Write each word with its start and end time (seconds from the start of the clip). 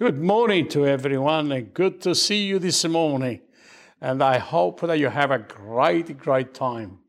Good 0.00 0.18
morning 0.18 0.66
to 0.68 0.86
everyone, 0.86 1.52
and 1.52 1.74
good 1.74 2.00
to 2.00 2.14
see 2.14 2.46
you 2.46 2.58
this 2.58 2.86
morning. 2.86 3.40
And 4.00 4.22
I 4.22 4.38
hope 4.38 4.80
that 4.80 4.98
you 4.98 5.10
have 5.10 5.30
a 5.30 5.40
great, 5.40 6.16
great 6.16 6.54
time. 6.54 7.00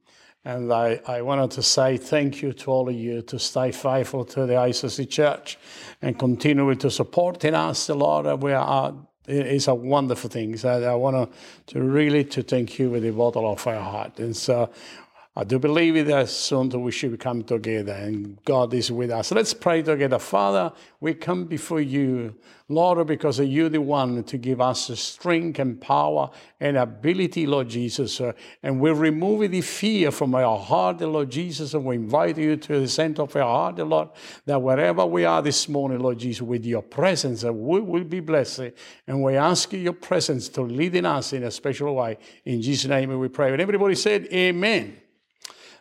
And 0.44 0.74
I, 0.74 1.00
I 1.08 1.22
wanted 1.22 1.52
to 1.52 1.64
say 1.64 1.96
thank 1.96 2.42
you 2.42 2.52
to 2.52 2.70
all 2.70 2.90
of 2.90 2.94
you 2.94 3.22
to 3.22 3.40
stay 3.40 3.72
faithful 3.72 4.26
to 4.26 4.46
the 4.46 4.56
ICC 4.56 5.10
Church 5.10 5.58
and 6.02 6.20
continue 6.20 6.76
to 6.76 6.92
supporting 6.92 7.56
us, 7.56 7.88
Lord. 7.88 8.44
We 8.44 8.52
are 8.52 8.94
it's 9.26 9.70
a 9.70 9.74
wonderful 9.74 10.30
thing. 10.30 10.58
So 10.58 10.84
I 10.84 10.96
want 10.96 11.32
to, 11.32 11.74
to 11.74 11.82
really 11.82 12.26
to 12.26 12.44
thank 12.44 12.78
you 12.78 12.90
with 12.90 13.04
the 13.04 13.12
bottle 13.12 13.50
of 13.50 13.66
our 13.68 13.80
heart. 13.80 14.20
And 14.20 14.36
so 14.36 14.70
I 15.34 15.46
do 15.46 15.60
believe 15.60 15.96
it 15.96 16.08
that 16.08 16.28
soon 16.28 16.70
we 16.82 16.92
should 16.92 17.18
come 17.18 17.44
together 17.44 17.94
and 17.94 18.38
God 18.44 18.74
is 18.74 18.92
with 18.92 19.12
us. 19.12 19.32
Let's 19.32 19.54
pray 19.54 19.82
together. 19.82 20.20
Father, 20.20 20.74
we 21.00 21.14
come 21.14 21.46
before 21.46 21.80
you, 21.80 22.36
Lord, 22.68 23.08
because 23.08 23.40
you're 23.40 23.70
the 23.70 23.80
one 23.80 24.26
to 24.26 24.38
give 24.38 24.60
us 24.60 25.00
strength 25.00 25.58
and 25.60 25.80
power 25.80 26.32
and 26.60 26.76
ability, 26.76 27.48
Lord 27.48 27.70
Jesus. 27.70 28.20
Uh, 28.20 28.34
and 28.62 28.82
we 28.82 28.92
remove 28.92 29.50
the 29.50 29.62
fear 29.62 30.12
from 30.12 30.36
our 30.36 30.60
heart, 30.60 31.00
Lord 31.00 31.30
Jesus, 31.30 31.74
and 31.76 31.86
we 31.86 31.96
invite 31.96 32.38
you 32.38 32.58
to 32.58 32.82
the 32.82 32.88
center 32.90 33.22
of 33.22 33.34
our 33.38 33.44
heart, 33.44 33.78
Lord, 33.78 34.10
that 34.46 34.62
wherever 34.62 35.06
we 35.06 35.24
are 35.24 35.42
this 35.42 35.70
morning, 35.70 36.00
Lord 36.00 36.20
Jesus, 36.20 36.42
with 36.42 36.66
your 36.66 36.82
presence, 36.82 37.46
we 37.46 37.80
will 37.80 38.04
be 38.04 38.20
blessed. 38.20 38.72
And 39.08 39.24
we 39.24 39.38
ask 39.38 39.72
your 39.72 39.94
presence 39.94 40.50
to 40.50 40.62
lead 40.62 40.94
in 40.94 41.06
us 41.06 41.32
in 41.32 41.44
a 41.44 41.52
special 41.52 41.96
way. 41.96 42.18
In 42.44 42.62
Jesus' 42.62 42.90
name 42.90 43.18
we 43.18 43.30
pray. 43.30 43.54
And 43.54 43.62
everybody 43.62 43.96
said, 43.96 44.28
Amen. 44.34 44.98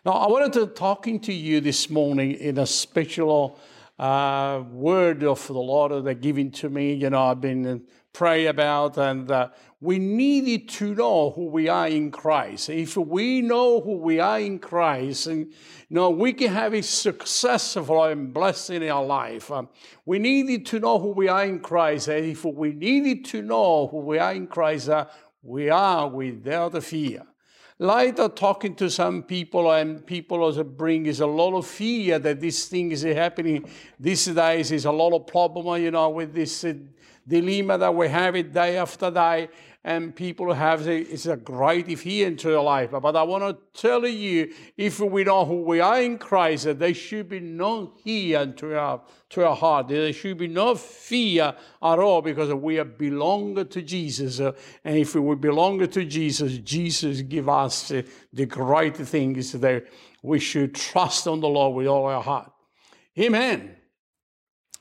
Now, 0.03 0.13
I 0.13 0.27
wanted 0.29 0.53
to 0.53 0.65
talking 0.65 1.19
to 1.19 1.31
you 1.31 1.61
this 1.61 1.87
morning 1.87 2.31
in 2.31 2.57
a 2.57 2.65
special 2.65 3.59
uh, 3.99 4.63
word 4.71 5.23
of 5.23 5.45
the 5.45 5.53
Lord 5.53 6.05
that 6.05 6.21
given 6.21 6.49
to 6.53 6.71
me. 6.71 6.95
You 6.95 7.11
know, 7.11 7.25
I've 7.25 7.39
been 7.39 7.85
pray 8.11 8.47
about, 8.47 8.97
and 8.97 9.29
uh, 9.29 9.49
we 9.79 9.99
needed 9.99 10.69
to 10.69 10.95
know 10.95 11.29
who 11.29 11.45
we 11.49 11.69
are 11.69 11.87
in 11.87 12.09
Christ. 12.09 12.71
If 12.71 12.97
we 12.97 13.43
know 13.43 13.79
who 13.79 13.97
we 13.97 14.19
are 14.19 14.39
in 14.39 14.57
Christ, 14.57 15.27
and 15.27 15.45
you 15.45 15.53
know, 15.91 16.09
we 16.09 16.33
can 16.33 16.51
have 16.51 16.73
a 16.73 16.81
successful 16.81 18.03
and 18.05 18.33
blessing 18.33 18.81
in 18.81 18.89
our 18.89 19.05
life. 19.05 19.51
Um, 19.51 19.69
we 20.07 20.17
needed 20.17 20.65
to 20.65 20.79
know 20.79 20.97
who 20.97 21.11
we 21.11 21.27
are 21.27 21.45
in 21.45 21.59
Christ. 21.59 22.07
And 22.07 22.25
if 22.25 22.43
we 22.43 22.73
needed 22.73 23.23
to 23.25 23.43
know 23.43 23.85
who 23.85 23.99
we 23.99 24.17
are 24.17 24.33
in 24.33 24.47
Christ, 24.47 24.89
uh, 24.89 25.05
we 25.43 25.69
are 25.69 26.09
without 26.09 26.83
fear. 26.83 27.21
Later, 27.81 28.29
talking 28.29 28.75
to 28.75 28.91
some 28.91 29.23
people, 29.23 29.71
and 29.71 30.05
people 30.05 30.43
also 30.43 30.63
bring 30.63 31.07
is 31.07 31.19
a 31.19 31.25
lot 31.25 31.57
of 31.57 31.65
fear 31.65 32.19
that 32.19 32.39
this 32.39 32.67
thing 32.67 32.91
is 32.91 33.01
happening 33.01 33.67
these 33.99 34.25
days. 34.25 34.71
Is 34.71 34.85
a 34.85 34.91
lot 34.91 35.13
of 35.13 35.25
problem, 35.25 35.81
you 35.81 35.89
know, 35.89 36.07
with 36.11 36.31
this 36.31 36.63
uh, 36.63 36.75
dilemma 37.27 37.79
that 37.79 37.95
we 37.95 38.07
have 38.07 38.35
it 38.35 38.53
day 38.53 38.77
after 38.77 39.09
day 39.09 39.49
and 39.83 40.15
people 40.15 40.53
have 40.53 40.87
it's 40.87 41.25
a 41.25 41.35
great 41.35 41.97
fear 41.97 42.27
into 42.27 42.49
their 42.49 42.61
life. 42.61 42.91
But 42.91 43.15
I 43.15 43.23
want 43.23 43.43
to 43.43 43.79
tell 43.81 44.05
you, 44.05 44.53
if 44.77 44.99
we 44.99 45.23
know 45.23 45.43
who 45.43 45.63
we 45.63 45.79
are 45.79 46.01
in 46.01 46.19
Christ, 46.19 46.77
there 46.77 46.93
should 46.93 47.29
be 47.29 47.39
no 47.39 47.87
fear 48.03 48.45
to 48.45 48.77
our, 48.77 49.01
to 49.29 49.47
our 49.47 49.55
heart. 49.55 49.87
There 49.87 50.13
should 50.13 50.37
be 50.37 50.47
no 50.47 50.75
fear 50.75 51.55
at 51.81 51.99
all 51.99 52.21
because 52.21 52.53
we 52.53 52.81
belong 52.83 53.65
to 53.65 53.81
Jesus. 53.81 54.39
And 54.39 54.53
if 54.97 55.15
we 55.15 55.35
belong 55.35 55.87
to 55.87 56.05
Jesus, 56.05 56.59
Jesus 56.59 57.21
give 57.21 57.49
us 57.49 57.91
uh, 57.91 58.03
the 58.31 58.45
great 58.45 58.97
things 58.97 59.51
that 59.53 59.87
we 60.21 60.39
should 60.39 60.75
trust 60.75 61.27
on 61.27 61.39
the 61.39 61.49
Lord 61.49 61.75
with 61.75 61.87
all 61.87 62.05
our 62.05 62.21
heart. 62.21 62.51
Amen. 63.17 63.77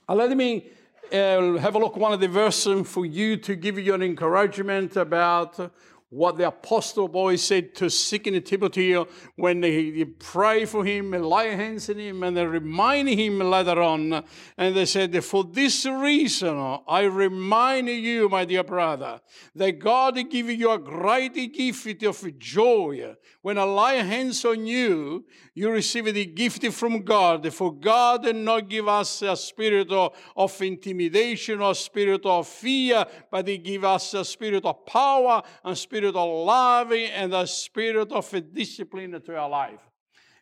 Let 0.07 0.37
me 0.37 0.69
uh, 1.13 1.57
have 1.59 1.75
a 1.75 1.79
look 1.79 1.97
one 1.97 2.13
of 2.13 2.21
the 2.21 2.29
verses 2.29 2.89
for 2.89 3.05
you 3.05 3.37
to 3.37 3.57
give 3.57 3.79
you 3.79 3.95
an 3.95 4.03
encouragement 4.03 4.97
about 4.97 5.73
what 6.11 6.37
the 6.37 6.49
apostle 6.49 7.09
Paul 7.09 7.37
said 7.37 7.73
to 7.77 7.89
Second 7.89 8.45
Timothy 8.45 8.95
when 9.37 9.61
they, 9.61 10.05
pray 10.05 10.65
for 10.65 10.85
him 10.85 11.15
and 11.15 11.25
lay 11.25 11.55
hands 11.55 11.89
on 11.89 11.99
him 11.99 12.25
and 12.25 12.37
they 12.37 12.45
remind 12.45 13.09
him 13.09 13.39
later 13.39 13.81
on. 13.81 14.25
And 14.59 14.77
they 14.77 14.87
said, 14.87 15.25
For 15.25 15.45
this 15.45 15.87
reason, 15.87 16.81
I 16.89 17.03
remind 17.03 17.89
you, 17.89 18.29
my 18.29 18.45
dear 18.45 18.65
brother, 18.65 19.21
that 19.55 19.79
God 19.79 20.17
give 20.29 20.51
you 20.51 20.73
a 20.73 20.79
great 20.79 21.35
gift 21.55 22.03
of 22.03 22.39
joy. 22.39 23.15
When 23.43 23.57
I 23.57 23.63
lay 23.63 23.99
hands 24.01 24.45
on 24.45 24.67
you, 24.67 25.25
you 25.55 25.71
receive 25.71 26.13
the 26.13 26.27
gift 26.27 26.67
from 26.73 27.03
God. 27.03 27.53
For 27.53 27.73
God 27.73 28.25
did 28.25 28.37
not 28.37 28.69
give 28.69 28.89
us 28.89 29.23
a 29.23 29.37
spirit 29.37 29.91
of, 29.93 30.61
intimidation 30.61 31.61
or 31.61 31.75
spirit 31.75 32.27
of 32.27 32.49
fear, 32.49 33.05
but 33.31 33.47
He 33.47 33.59
gave 33.59 33.85
us 33.85 34.13
a 34.15 34.25
spirit 34.25 34.65
of 34.65 34.85
power 34.85 35.43
and 35.65 35.79
spirit 35.79 36.00
spirit 36.01 36.17
of 36.17 36.47
love 36.47 36.93
and 36.93 37.35
a 37.35 37.47
spirit 37.47 38.11
of 38.11 38.55
discipline 38.55 39.21
to 39.21 39.37
our 39.37 39.51
life. 39.51 39.81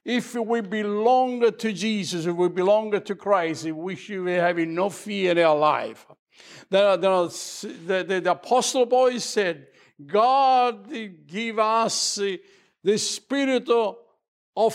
If 0.04 0.36
we 0.36 0.60
belong 0.60 1.52
to 1.52 1.72
Jesus, 1.72 2.26
if 2.26 2.36
we 2.36 2.48
belong 2.48 2.92
to 2.92 3.14
Christ, 3.16 3.64
we 3.64 3.96
should 3.96 4.24
be 4.24 4.34
having 4.34 4.72
no 4.74 4.88
fear 4.88 5.32
in 5.32 5.38
our 5.38 5.56
life. 5.56 6.06
The, 6.70 6.96
the, 6.96 8.04
the, 8.04 8.20
the 8.20 8.30
Apostle 8.30 8.86
Paul 8.86 9.18
said, 9.18 9.66
God 10.06 10.88
give 11.26 11.58
us 11.58 12.20
the 12.84 12.98
spirit 12.98 13.68
of, 13.68 13.96
of 14.56 14.74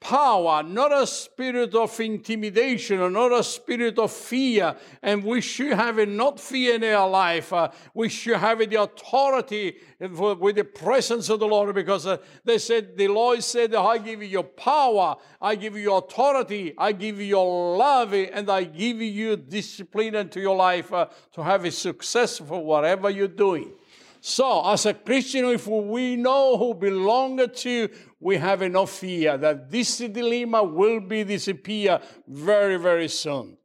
power, 0.00 0.62
not 0.62 0.92
a 0.92 1.06
spirit 1.06 1.74
of 1.74 1.98
intimidation 2.00 3.00
or 3.00 3.10
not 3.10 3.32
a 3.32 3.42
spirit 3.42 3.98
of 3.98 4.12
fear. 4.12 4.76
And 5.02 5.24
we 5.24 5.40
should 5.40 5.72
have 5.72 5.98
it 5.98 6.08
not 6.08 6.38
fear 6.38 6.74
in 6.74 6.84
our 6.84 7.08
life. 7.08 7.52
Uh, 7.52 7.70
we 7.94 8.08
should 8.08 8.36
have 8.36 8.60
it 8.60 8.70
the 8.70 8.82
authority 8.82 9.76
with 9.98 10.56
the 10.56 10.64
presence 10.64 11.28
of 11.28 11.40
the 11.40 11.46
Lord 11.46 11.74
because 11.74 12.06
uh, 12.06 12.18
they 12.44 12.58
said, 12.58 12.96
the 12.96 13.08
Lord 13.08 13.42
said, 13.42 13.74
I 13.74 13.98
give 13.98 14.22
you 14.22 14.28
your 14.28 14.44
power, 14.44 15.16
I 15.40 15.54
give 15.54 15.76
you 15.76 15.94
authority, 15.94 16.74
I 16.76 16.92
give 16.92 17.18
you 17.18 17.26
your 17.26 17.76
love, 17.76 18.12
and 18.12 18.50
I 18.50 18.64
give 18.64 19.00
you 19.00 19.36
discipline 19.36 20.14
into 20.14 20.40
your 20.40 20.56
life 20.56 20.92
uh, 20.92 21.06
to 21.32 21.42
have 21.42 21.64
a 21.64 21.70
successful 21.70 22.64
whatever 22.64 23.10
you're 23.10 23.28
doing. 23.28 23.72
So, 24.28 24.68
as 24.68 24.86
a 24.86 24.92
Christian, 24.92 25.44
if 25.44 25.68
we 25.68 26.16
know 26.16 26.56
who 26.56 26.74
belong 26.74 27.48
to, 27.48 27.88
we 28.18 28.36
have 28.38 28.60
enough 28.60 28.90
fear 28.90 29.38
that 29.38 29.70
this 29.70 29.98
dilemma 29.98 30.64
will 30.64 30.98
be 30.98 31.22
disappear 31.22 32.00
very, 32.26 32.76
very 32.76 33.06
soon. 33.06 33.56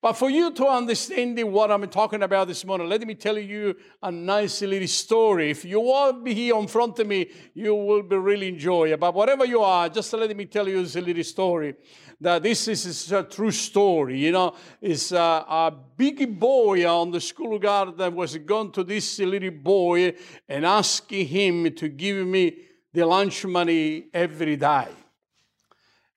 But 0.00 0.12
for 0.12 0.30
you 0.30 0.52
to 0.52 0.66
understand 0.68 1.42
what 1.52 1.72
I'm 1.72 1.88
talking 1.88 2.22
about 2.22 2.46
this 2.46 2.64
morning, 2.64 2.88
let 2.88 3.04
me 3.04 3.16
tell 3.16 3.36
you 3.36 3.74
a 4.00 4.12
nice 4.12 4.62
little 4.62 4.86
story. 4.86 5.50
If 5.50 5.64
you 5.64 5.80
will 5.80 6.12
be 6.12 6.34
here 6.34 6.56
in 6.56 6.68
front 6.68 7.00
of 7.00 7.08
me, 7.08 7.28
you 7.52 7.74
will 7.74 8.04
be 8.04 8.16
really 8.16 8.48
enjoy 8.48 8.92
it. 8.92 9.00
But 9.00 9.12
whatever 9.12 9.44
you 9.44 9.60
are, 9.60 9.88
just 9.88 10.12
let 10.12 10.36
me 10.36 10.44
tell 10.44 10.68
you 10.68 10.82
this 10.82 10.94
little 10.94 11.24
story. 11.24 11.74
That 12.20 12.44
this 12.44 12.68
is 12.68 13.10
a 13.10 13.24
true 13.24 13.50
story. 13.50 14.20
You 14.20 14.30
know, 14.30 14.54
it's 14.80 15.10
a, 15.10 15.16
a 15.16 15.74
big 15.96 16.38
boy 16.38 16.88
on 16.88 17.10
the 17.10 17.20
school 17.20 17.58
garden 17.58 17.96
that 17.96 18.12
was 18.12 18.36
going 18.36 18.70
to 18.72 18.84
this 18.84 19.18
little 19.18 19.50
boy 19.50 20.14
and 20.48 20.64
asking 20.64 21.26
him 21.26 21.74
to 21.74 21.88
give 21.88 22.24
me 22.24 22.56
the 22.92 23.04
lunch 23.04 23.44
money 23.44 24.06
every 24.14 24.56
day. 24.56 24.86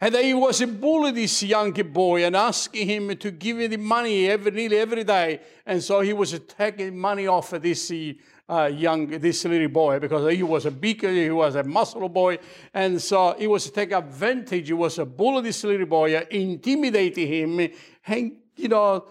And 0.04 0.16
he 0.16 0.34
was 0.34 0.66
bullying 0.66 1.14
this 1.14 1.44
young 1.44 1.72
boy 1.74 2.26
and 2.26 2.36
asking 2.36 2.88
him 2.88 3.16
to 3.18 3.30
give 3.30 3.60
him 3.60 3.70
the 3.70 3.78
money 3.78 4.28
every, 4.28 4.50
nearly 4.50 4.80
every 4.80 5.04
day. 5.04 5.42
And 5.64 5.82
so 5.84 6.02
he 6.02 6.12
was 6.12 6.38
taking 6.58 6.98
money 6.98 7.28
off 7.28 7.54
of 7.54 7.62
this 7.62 7.94
uh, 8.50 8.66
young, 8.74 9.06
this 9.08 9.46
little 9.46 9.68
boy 9.68 10.00
because 10.00 10.34
he 10.34 10.42
was 10.42 10.66
a 10.66 10.72
big, 10.72 11.06
he 11.06 11.30
was 11.30 11.54
a 11.54 11.64
muscle 11.64 12.10
boy. 12.10 12.40
And 12.74 13.00
so 13.00 13.36
he 13.38 13.46
was 13.46 13.70
taking 13.70 13.94
advantage. 13.94 14.66
He 14.66 14.74
was 14.74 14.98
a 14.98 15.06
bully 15.06 15.44
this 15.44 15.64
little 15.64 15.86
boy, 15.86 16.20
intimidating 16.32 17.28
him. 17.28 17.72
And, 18.08 18.38
you 18.56 18.70
know, 18.70 19.06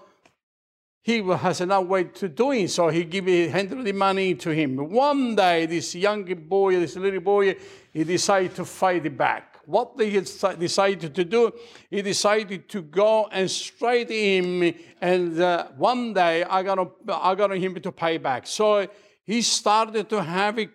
he 1.02 1.22
has 1.22 1.60
another 1.60 1.86
way 1.86 2.04
to 2.04 2.28
doing 2.28 2.66
so. 2.66 2.88
He 2.88 3.04
give 3.04 3.26
handed 3.26 3.84
the 3.84 3.92
money 3.92 4.34
to 4.34 4.50
him. 4.50 4.76
One 4.76 5.36
day, 5.36 5.66
this 5.66 5.94
young 5.94 6.24
boy, 6.24 6.80
this 6.80 6.96
little 6.96 7.20
boy, 7.20 7.54
he 7.92 8.02
decided 8.02 8.56
to 8.56 8.64
fight 8.64 9.16
back. 9.16 9.49
What 9.70 9.92
he 9.98 10.20
decided 10.20 11.14
to 11.14 11.24
do, 11.24 11.52
he 11.90 12.02
decided 12.02 12.68
to 12.70 12.82
go 12.82 13.28
and 13.30 13.48
straight 13.50 14.10
him, 14.10 14.74
and 15.00 15.40
uh, 15.40 15.68
one 15.76 16.12
day 16.12 16.42
I 16.42 16.62
got 16.62 16.78
I 17.08 17.34
got 17.34 17.56
him 17.56 17.80
to 17.80 17.92
pay 17.92 18.18
back. 18.18 18.46
So 18.46 18.88
he 19.24 19.42
started 19.42 20.08
to 20.10 20.22
have 20.22 20.58
a, 20.58 20.68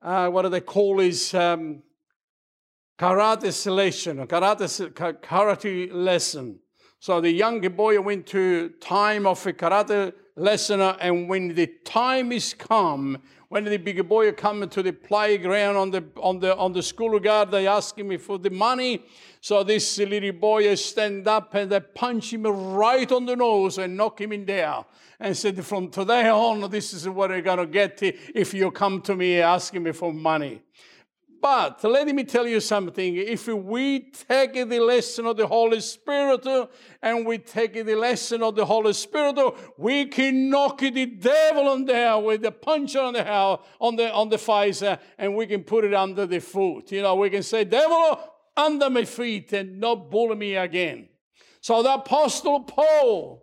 uh, 0.00 0.30
what 0.30 0.42
do 0.42 0.48
they 0.48 0.62
call 0.62 1.00
his 1.00 1.34
um, 1.34 1.82
karate 2.98 3.66
lesson, 3.70 4.26
karate 4.26 5.20
karate 5.20 5.90
lesson. 5.92 6.58
So 6.98 7.20
the 7.20 7.30
young 7.30 7.60
boy 7.60 8.00
went 8.00 8.26
to 8.28 8.70
time 8.80 9.26
of 9.26 9.46
a 9.46 9.52
karate 9.52 10.12
lesson. 10.36 10.80
And 10.80 11.28
when 11.28 11.54
the 11.54 11.66
time 11.84 12.30
is 12.30 12.54
come, 12.54 13.18
when 13.48 13.64
the 13.64 13.76
big 13.76 14.08
boy 14.08 14.32
come 14.32 14.68
to 14.68 14.82
the 14.82 14.92
playground 14.92 15.76
on 15.76 15.90
the 15.90 16.04
on 16.16 16.40
the 16.40 16.56
on 16.56 16.72
the 16.72 16.82
school 16.82 17.18
guard, 17.18 17.50
they 17.50 17.66
asking 17.66 18.08
me 18.08 18.16
for 18.16 18.38
the 18.38 18.50
money. 18.50 19.04
So 19.40 19.62
this 19.62 19.98
little 19.98 20.32
boy 20.32 20.74
stand 20.74 21.28
up 21.28 21.54
and 21.54 21.70
they 21.70 21.80
punch 21.80 22.32
him 22.32 22.42
right 22.44 23.10
on 23.10 23.26
the 23.26 23.36
nose 23.36 23.78
and 23.78 23.96
knock 23.96 24.20
him 24.20 24.32
in 24.32 24.44
there. 24.44 24.84
And 25.18 25.34
said, 25.34 25.64
from 25.64 25.88
today 25.88 26.28
on, 26.28 26.68
this 26.70 26.92
is 26.92 27.08
what 27.08 27.30
you're 27.30 27.40
gonna 27.40 27.64
get 27.64 28.02
if 28.02 28.52
you 28.52 28.70
come 28.70 29.00
to 29.02 29.14
me 29.14 29.40
asking 29.40 29.84
me 29.84 29.92
for 29.92 30.12
money. 30.12 30.60
But 31.40 31.82
let 31.84 32.06
me 32.08 32.24
tell 32.24 32.46
you 32.46 32.60
something. 32.60 33.16
If 33.16 33.46
we 33.48 34.10
take 34.28 34.54
the 34.54 34.80
lesson 34.80 35.26
of 35.26 35.36
the 35.36 35.46
Holy 35.46 35.80
Spirit 35.80 36.46
and 37.02 37.26
we 37.26 37.38
take 37.38 37.74
the 37.74 37.94
lesson 37.94 38.42
of 38.42 38.56
the 38.56 38.64
Holy 38.64 38.92
Spirit, 38.92 39.38
we 39.76 40.06
can 40.06 40.50
knock 40.50 40.78
the 40.78 41.06
devil 41.06 41.68
on 41.68 41.84
there 41.84 42.18
with 42.18 42.42
the 42.42 42.52
punch 42.52 42.96
on 42.96 43.14
the 43.14 43.22
hell, 43.22 43.64
on 43.80 43.96
the 43.96 44.12
on 44.12 44.28
the 44.28 44.38
face, 44.38 44.82
and 44.82 45.34
we 45.36 45.46
can 45.46 45.62
put 45.62 45.84
it 45.84 45.94
under 45.94 46.26
the 46.26 46.40
foot. 46.40 46.90
You 46.92 47.02
know, 47.02 47.14
we 47.16 47.30
can 47.30 47.42
say, 47.42 47.64
"Devil, 47.64 48.18
under 48.56 48.90
my 48.90 49.04
feet," 49.04 49.52
and 49.52 49.78
not 49.78 50.10
bully 50.10 50.36
me 50.36 50.56
again. 50.56 51.08
So 51.60 51.82
the 51.82 51.94
Apostle 51.94 52.60
Paul 52.60 53.42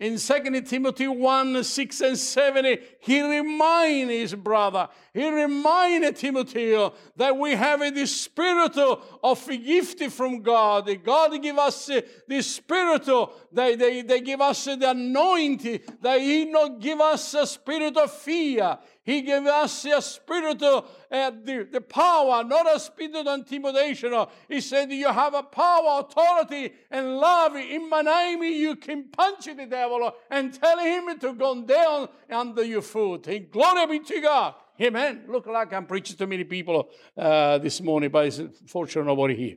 in 0.00 0.18
2 0.18 0.62
Timothy 0.62 1.06
1 1.06 1.62
6 1.62 2.00
and 2.00 2.18
7, 2.18 2.78
he 3.02 3.20
reminded 3.20 4.20
his 4.20 4.34
brother, 4.34 4.88
he 5.12 5.28
reminded 5.28 6.14
Timothy 6.16 6.72
that 7.16 7.36
we 7.36 7.50
have 7.50 7.80
the 7.80 8.06
spirit 8.06 8.78
of 8.78 9.48
a 9.48 9.56
gift 9.56 10.02
from 10.12 10.40
God. 10.40 10.88
God 11.04 11.42
give 11.42 11.58
us 11.58 11.90
the 12.28 12.42
spirit, 12.42 13.08
they, 13.52 13.74
they, 13.74 14.02
they 14.02 14.20
give 14.20 14.40
us 14.40 14.64
the 14.64 14.90
anointing, 14.90 15.80
that 16.00 16.20
He 16.20 16.44
not 16.44 16.80
give 16.80 17.00
us 17.00 17.34
a 17.34 17.46
spirit 17.46 17.96
of 17.96 18.12
fear. 18.12 18.78
He 19.04 19.22
gave 19.22 19.46
us 19.46 19.84
a 19.84 20.00
spirit 20.00 20.62
of 20.62 20.88
uh, 21.10 21.32
the, 21.44 21.68
the 21.70 21.80
power, 21.80 22.44
not 22.44 22.72
a 22.72 22.78
spirit 22.78 23.16
of 23.16 23.26
intimidation. 23.26 24.14
He 24.48 24.60
said, 24.60 24.92
You 24.92 25.08
have 25.08 25.34
a 25.34 25.42
power, 25.42 26.00
authority, 26.00 26.72
and 26.88 27.16
love. 27.16 27.56
In 27.56 27.90
my 27.90 28.02
name, 28.02 28.44
you 28.44 28.76
can 28.76 29.08
punch 29.08 29.46
the 29.46 29.66
devil 29.68 30.12
and 30.30 30.54
tell 30.54 30.78
him 30.78 31.18
to 31.18 31.32
go 31.32 31.62
down 31.62 32.08
under 32.30 32.62
your 32.62 32.82
foot. 32.92 33.26
And 33.26 33.50
glory 33.50 33.98
be 33.98 34.04
to 34.04 34.20
God. 34.20 34.54
Amen. 34.80 35.24
Look 35.28 35.46
like 35.46 35.72
I'm 35.72 35.86
preaching 35.86 36.16
to 36.16 36.26
many 36.26 36.44
people 36.44 36.88
uh, 37.16 37.58
this 37.58 37.80
morning, 37.80 38.10
but 38.10 38.26
it's 38.26 38.40
fortunate 38.66 39.04
nobody 39.04 39.34
here. 39.34 39.56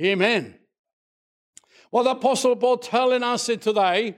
Amen. 0.00 0.58
What 1.90 2.04
the 2.04 2.10
Apostle 2.10 2.56
Paul 2.56 2.78
telling 2.78 3.22
us 3.22 3.46
today 3.46 4.16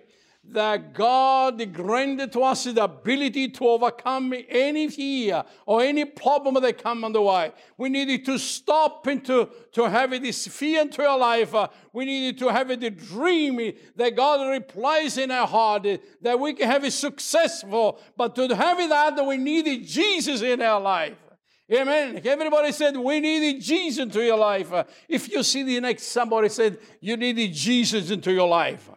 that 0.53 0.95
God 0.95 1.73
granted 1.73 2.33
to 2.33 2.43
us 2.43 2.65
the 2.65 2.85
ability 2.85 3.49
to 3.51 3.69
overcome 3.69 4.35
any 4.49 4.89
fear 4.89 5.45
or 5.67 5.83
any 5.83 6.05
problem 6.05 6.61
that 6.63 6.83
come 6.83 7.05
on 7.05 7.13
the 7.13 7.23
way. 7.23 7.53
We 7.77 7.89
needed 7.89 8.25
to 8.27 8.39
stop 8.39 9.07
and 9.07 9.25
to, 9.27 9.49
to 9.73 9.85
have 9.85 10.11
this 10.11 10.47
fear 10.47 10.83
into 10.83 11.03
our 11.07 11.19
life. 11.19 11.55
Uh, 11.55 11.69
we 11.93 12.05
needed 12.05 12.39
to 12.39 12.49
have 12.49 12.69
the 12.69 12.91
dream 12.91 13.73
that 13.97 14.17
God 14.17 14.51
replies 14.51 15.19
in 15.19 15.31
our 15.31 15.47
heart, 15.47 15.87
uh, 15.87 15.99
that 16.23 16.39
we 16.39 16.55
can 16.55 16.69
have 16.69 16.85
it 16.85 16.93
successful. 16.93 18.01
But 18.17 18.35
to 18.37 18.55
have 18.55 18.81
it 18.81 18.89
that, 18.89 19.25
we 19.27 19.37
needed 19.37 19.87
Jesus 19.87 20.43
in 20.43 20.63
our 20.63 20.81
life. 20.81 21.17
Amen. 21.73 22.21
Everybody 22.25 22.71
said 22.71 22.97
we 22.97 23.19
needed 23.19 23.61
Jesus 23.61 23.99
into 24.01 24.23
your 24.23 24.39
life. 24.39 24.73
Uh, 24.73 24.85
if 25.09 25.29
you 25.29 25.43
see 25.43 25.65
the 25.65 25.81
next 25.81 26.05
somebody 26.05 26.49
said 26.49 26.79
you 27.01 27.17
needed 27.17 27.53
Jesus 27.53 28.11
into 28.11 28.33
your 28.33 28.47
life. 28.47 28.89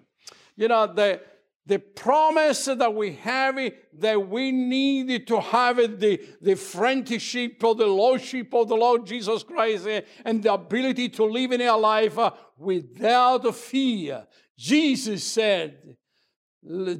You 0.55 0.67
know, 0.67 0.85
the 0.93 1.19
the 1.65 1.79
promise 1.79 2.65
that 2.65 2.93
we 2.93 3.13
have 3.13 3.59
that 3.99 4.27
we 4.27 4.51
needed 4.51 5.27
to 5.27 5.39
have 5.39 5.77
the, 5.99 6.19
the 6.41 6.55
friendship 6.55 7.63
or 7.63 7.75
the 7.75 7.85
lordship 7.85 8.53
of 8.53 8.67
the 8.67 8.75
Lord 8.75 9.05
Jesus 9.05 9.43
Christ 9.43 9.87
and 10.25 10.41
the 10.41 10.53
ability 10.53 11.09
to 11.09 11.25
live 11.25 11.51
in 11.51 11.61
our 11.61 11.79
life 11.79 12.17
uh, 12.17 12.31
without 12.57 13.53
fear. 13.55 14.25
Jesus 14.57 15.23
said, 15.23 15.95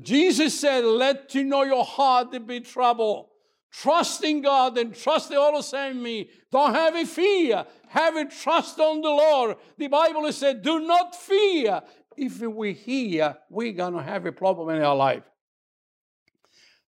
Jesus 0.02 0.60
said, 0.60 0.86
let 0.86 1.34
you 1.36 1.44
know 1.44 1.64
your 1.64 1.84
heart 1.84 2.48
be 2.48 2.60
trouble. 2.60 3.30
Trust 3.72 4.24
in 4.24 4.42
God 4.42 4.78
and 4.78 4.96
trust 4.96 5.30
the 5.30 5.40
all 5.40 5.62
same 5.62 6.02
me. 6.02 6.30
Don't 6.52 6.74
have 6.74 6.96
a 6.96 7.06
fear. 7.06 7.66
Have 7.90 8.16
a 8.16 8.26
trust 8.26 8.80
on 8.80 9.02
the 9.02 9.10
Lord. 9.10 9.58
The 9.78 9.88
Bible 9.88 10.32
said, 10.32 10.64
do 10.64 10.80
not 10.80 11.16
fear 11.16 11.82
if 12.20 12.42
we 12.42 12.74
hear, 12.74 13.38
we're 13.50 13.74
going 13.74 13.94
to 13.94 14.02
have 14.02 14.26
a 14.26 14.32
problem 14.32 14.70
in 14.76 14.82
our 14.84 14.96
life 14.96 15.24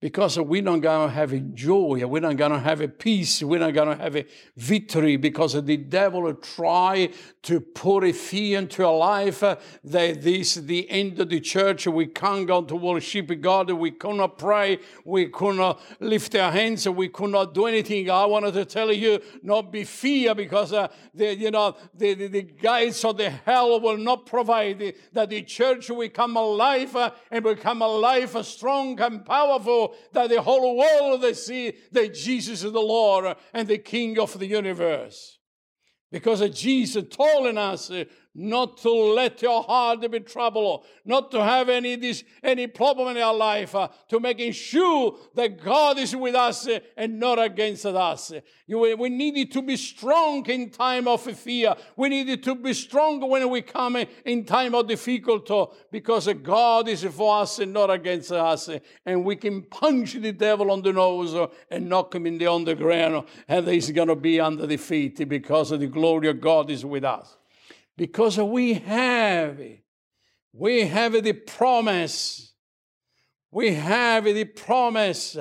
because 0.02 0.36
we're 0.36 0.60
not 0.60 0.80
going 0.80 1.08
to 1.08 1.14
have 1.14 1.32
a 1.32 1.38
joy, 1.38 2.04
we're 2.04 2.20
not 2.20 2.36
going 2.36 2.50
to 2.50 2.58
have 2.58 2.80
a 2.80 2.88
peace, 2.88 3.40
we're 3.40 3.60
not 3.60 3.72
going 3.72 3.96
to 3.96 4.02
have 4.02 4.16
a 4.16 4.26
victory 4.56 5.16
because 5.16 5.52
the 5.64 5.76
devil 5.76 6.22
will 6.22 6.34
try 6.34 7.08
to 7.40 7.60
put 7.60 8.02
a 8.02 8.12
fear 8.12 8.58
into 8.58 8.84
our 8.84 8.96
life 8.96 9.44
uh, 9.44 9.54
that 9.84 10.20
this 10.20 10.56
is 10.56 10.66
the 10.66 10.90
end 10.90 11.20
of 11.20 11.28
the 11.28 11.38
church. 11.38 11.86
We 11.86 12.06
can't 12.06 12.48
go 12.48 12.62
to 12.62 12.74
worship 12.74 13.40
God, 13.40 13.70
we 13.70 13.92
cannot 13.92 14.38
pray, 14.38 14.80
we 15.04 15.26
cannot 15.26 15.80
lift 16.00 16.34
our 16.34 16.50
hands, 16.50 16.88
we 16.88 17.08
cannot 17.08 17.54
do 17.54 17.66
anything. 17.66 18.10
I 18.10 18.24
wanted 18.24 18.54
to 18.54 18.64
tell 18.64 18.92
you 18.92 19.20
not 19.44 19.70
be 19.70 19.84
fear 19.84 20.34
because 20.34 20.72
uh, 20.72 20.88
the, 21.14 21.36
you 21.36 21.52
know 21.52 21.76
the, 21.94 22.14
the, 22.14 22.26
the 22.26 22.42
guides 22.42 23.04
of 23.04 23.18
the 23.18 23.30
hell 23.30 23.80
will 23.80 23.98
not 23.98 24.26
provide 24.26 24.94
that 25.12 25.30
the 25.30 25.42
church 25.42 25.90
will 25.90 26.08
come 26.08 26.36
alive 26.36 26.96
uh, 26.96 27.12
and 27.30 27.44
become 27.44 27.82
alive, 27.82 28.36
strong 28.44 29.00
and 29.00 29.24
powerful 29.24 29.91
that 30.12 30.28
the 30.30 30.42
whole 30.42 30.76
world 30.76 31.22
they 31.22 31.34
see 31.34 31.74
that 31.92 32.14
Jesus 32.14 32.64
is 32.64 32.72
the 32.72 32.80
Lord 32.80 33.36
and 33.52 33.68
the 33.68 33.78
King 33.78 34.18
of 34.18 34.38
the 34.38 34.46
universe. 34.46 35.38
Because 36.10 36.48
Jesus 36.50 37.04
told 37.08 37.56
us 37.56 37.90
not 38.34 38.78
to 38.78 38.90
let 38.90 39.42
your 39.42 39.62
heart 39.62 40.10
be 40.10 40.20
troubled, 40.20 40.84
not 41.04 41.30
to 41.30 41.42
have 41.42 41.68
any 41.68 41.96
this 41.96 42.24
any 42.42 42.66
problem 42.66 43.16
in 43.16 43.22
our 43.22 43.34
life, 43.34 43.74
uh, 43.74 43.88
to 44.08 44.20
making 44.20 44.52
sure 44.52 45.16
that 45.34 45.62
God 45.62 45.98
is 45.98 46.16
with 46.16 46.34
us 46.34 46.66
uh, 46.66 46.80
and 46.96 47.20
not 47.20 47.38
against 47.38 47.84
us. 47.84 48.32
You, 48.66 48.96
we 48.96 49.08
needed 49.10 49.52
to 49.52 49.62
be 49.62 49.76
strong 49.76 50.48
in 50.48 50.70
time 50.70 51.06
of 51.08 51.22
fear. 51.22 51.74
We 51.96 52.08
needed 52.08 52.42
to 52.44 52.54
be 52.54 52.72
strong 52.72 53.20
when 53.28 53.50
we 53.50 53.60
come 53.60 53.96
in 54.24 54.44
time 54.44 54.74
of 54.74 54.88
difficulty, 54.88 55.64
because 55.90 56.26
God 56.42 56.88
is 56.88 57.04
for 57.04 57.42
us 57.42 57.58
and 57.58 57.72
not 57.72 57.90
against 57.90 58.32
us, 58.32 58.70
and 59.04 59.24
we 59.24 59.36
can 59.36 59.62
punch 59.62 60.14
the 60.14 60.32
devil 60.32 60.70
on 60.70 60.80
the 60.80 60.92
nose 60.92 61.48
and 61.70 61.88
knock 61.88 62.14
him 62.14 62.26
in 62.26 62.38
the 62.38 62.46
underground, 62.46 63.26
and 63.46 63.68
he's 63.68 63.90
going 63.90 64.08
to 64.08 64.16
be 64.16 64.40
under 64.40 64.66
the 64.66 64.78
feet 64.78 65.28
because 65.28 65.70
the 65.70 65.86
glory 65.86 66.28
of 66.28 66.40
God 66.40 66.70
is 66.70 66.84
with 66.84 67.04
us 67.04 67.36
because 67.96 68.38
we 68.38 68.74
have 68.74 69.60
we 70.52 70.86
have 70.86 71.12
the 71.22 71.32
promise. 71.32 72.52
We 73.50 73.74
have 73.74 74.24
the 74.24 74.44
promise 74.44 75.36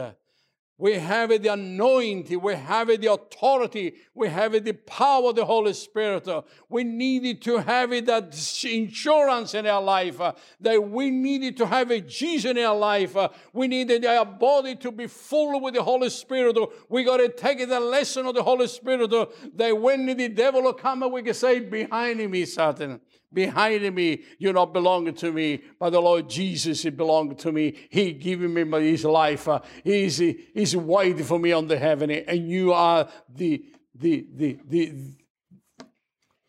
we 0.82 0.94
have 0.94 1.30
the 1.30 1.54
anointing, 1.54 2.42
we 2.42 2.56
have 2.56 2.88
the 2.88 3.14
authority, 3.14 3.94
we 4.16 4.28
have 4.30 4.52
the 4.64 4.74
power 4.74 5.30
of 5.30 5.36
the 5.36 5.46
Holy 5.46 5.74
Spirit. 5.74 6.28
We 6.70 6.84
needed 6.84 7.44
to 7.44 7.58
have 7.58 7.92
that 7.92 8.64
insurance 8.64 9.54
in 9.54 9.68
our 9.68 9.82
life, 9.82 10.20
uh, 10.20 10.34
that 10.60 10.84
we 10.84 11.12
needed 11.12 11.56
to 11.58 11.68
have 11.68 11.92
a 11.92 12.02
Jesus 12.02 12.50
in 12.50 12.58
our 12.58 12.76
life. 12.76 13.16
Uh, 13.16 13.30
we 13.54 13.68
needed 13.68 14.04
our 14.06 14.26
body 14.26 14.76
to 14.78 14.92
be 14.92 15.06
full 15.06 15.62
with 15.62 15.76
the 15.76 15.84
Holy 15.84 16.10
Spirit. 16.10 16.58
We 16.90 17.04
got 17.04 17.18
to 17.18 17.30
take 17.30 17.60
the 17.70 17.80
lesson 17.80 18.26
of 18.26 18.34
the 18.34 18.42
Holy 18.42 18.66
Spirit 18.66 19.14
uh, 19.14 19.28
that 19.54 19.80
when 19.80 20.08
the 20.08 20.30
devil 20.30 20.64
will 20.64 20.74
come, 20.74 21.08
we 21.12 21.22
can 21.22 21.36
say, 21.36 21.60
Behind 21.60 22.28
me, 22.32 22.44
Satan 22.46 23.00
behind 23.34 23.94
me, 23.96 24.24
you 24.38 24.54
not 24.54 24.74
belong 24.74 25.14
to 25.14 25.32
me, 25.32 25.62
but 25.80 25.92
the 25.92 26.02
Lord 26.02 26.30
Jesus, 26.30 26.84
He 26.84 26.90
belonged 26.90 27.40
to 27.40 27.52
me. 27.52 27.76
He 27.90 28.14
given 28.14 28.54
me 28.54 28.92
His 28.92 29.06
life. 29.06 29.48
Uh, 29.48 29.60
he's, 29.84 30.18
he's 30.18 30.76
waiting 30.76 31.24
for 31.24 31.40
me 31.40 31.52
on 31.52 31.68
the 31.68 31.78
heaven, 31.78 32.12
and 32.12 32.50
you 32.50 32.74
are 32.74 33.08
the, 33.34 33.64
the, 33.96 34.26
the, 34.34 34.60
the, 34.68 34.94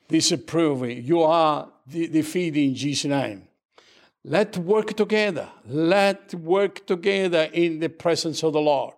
disapproving. 0.09 1.05
You 1.05 1.23
are 1.23 1.73
the, 1.87 2.09
defeating 2.09 2.71
in 2.71 2.75
Jesus' 2.75 3.07
name. 3.07 3.49
Let 4.25 4.57
work 4.59 4.95
together. 4.95 5.49
Let 5.67 6.35
work 6.35 6.87
together 6.87 7.49
in 7.53 7.81
the 7.81 7.89
presence 7.89 8.45
of 8.45 8.53
the 8.53 8.61
Lord. 8.61 8.95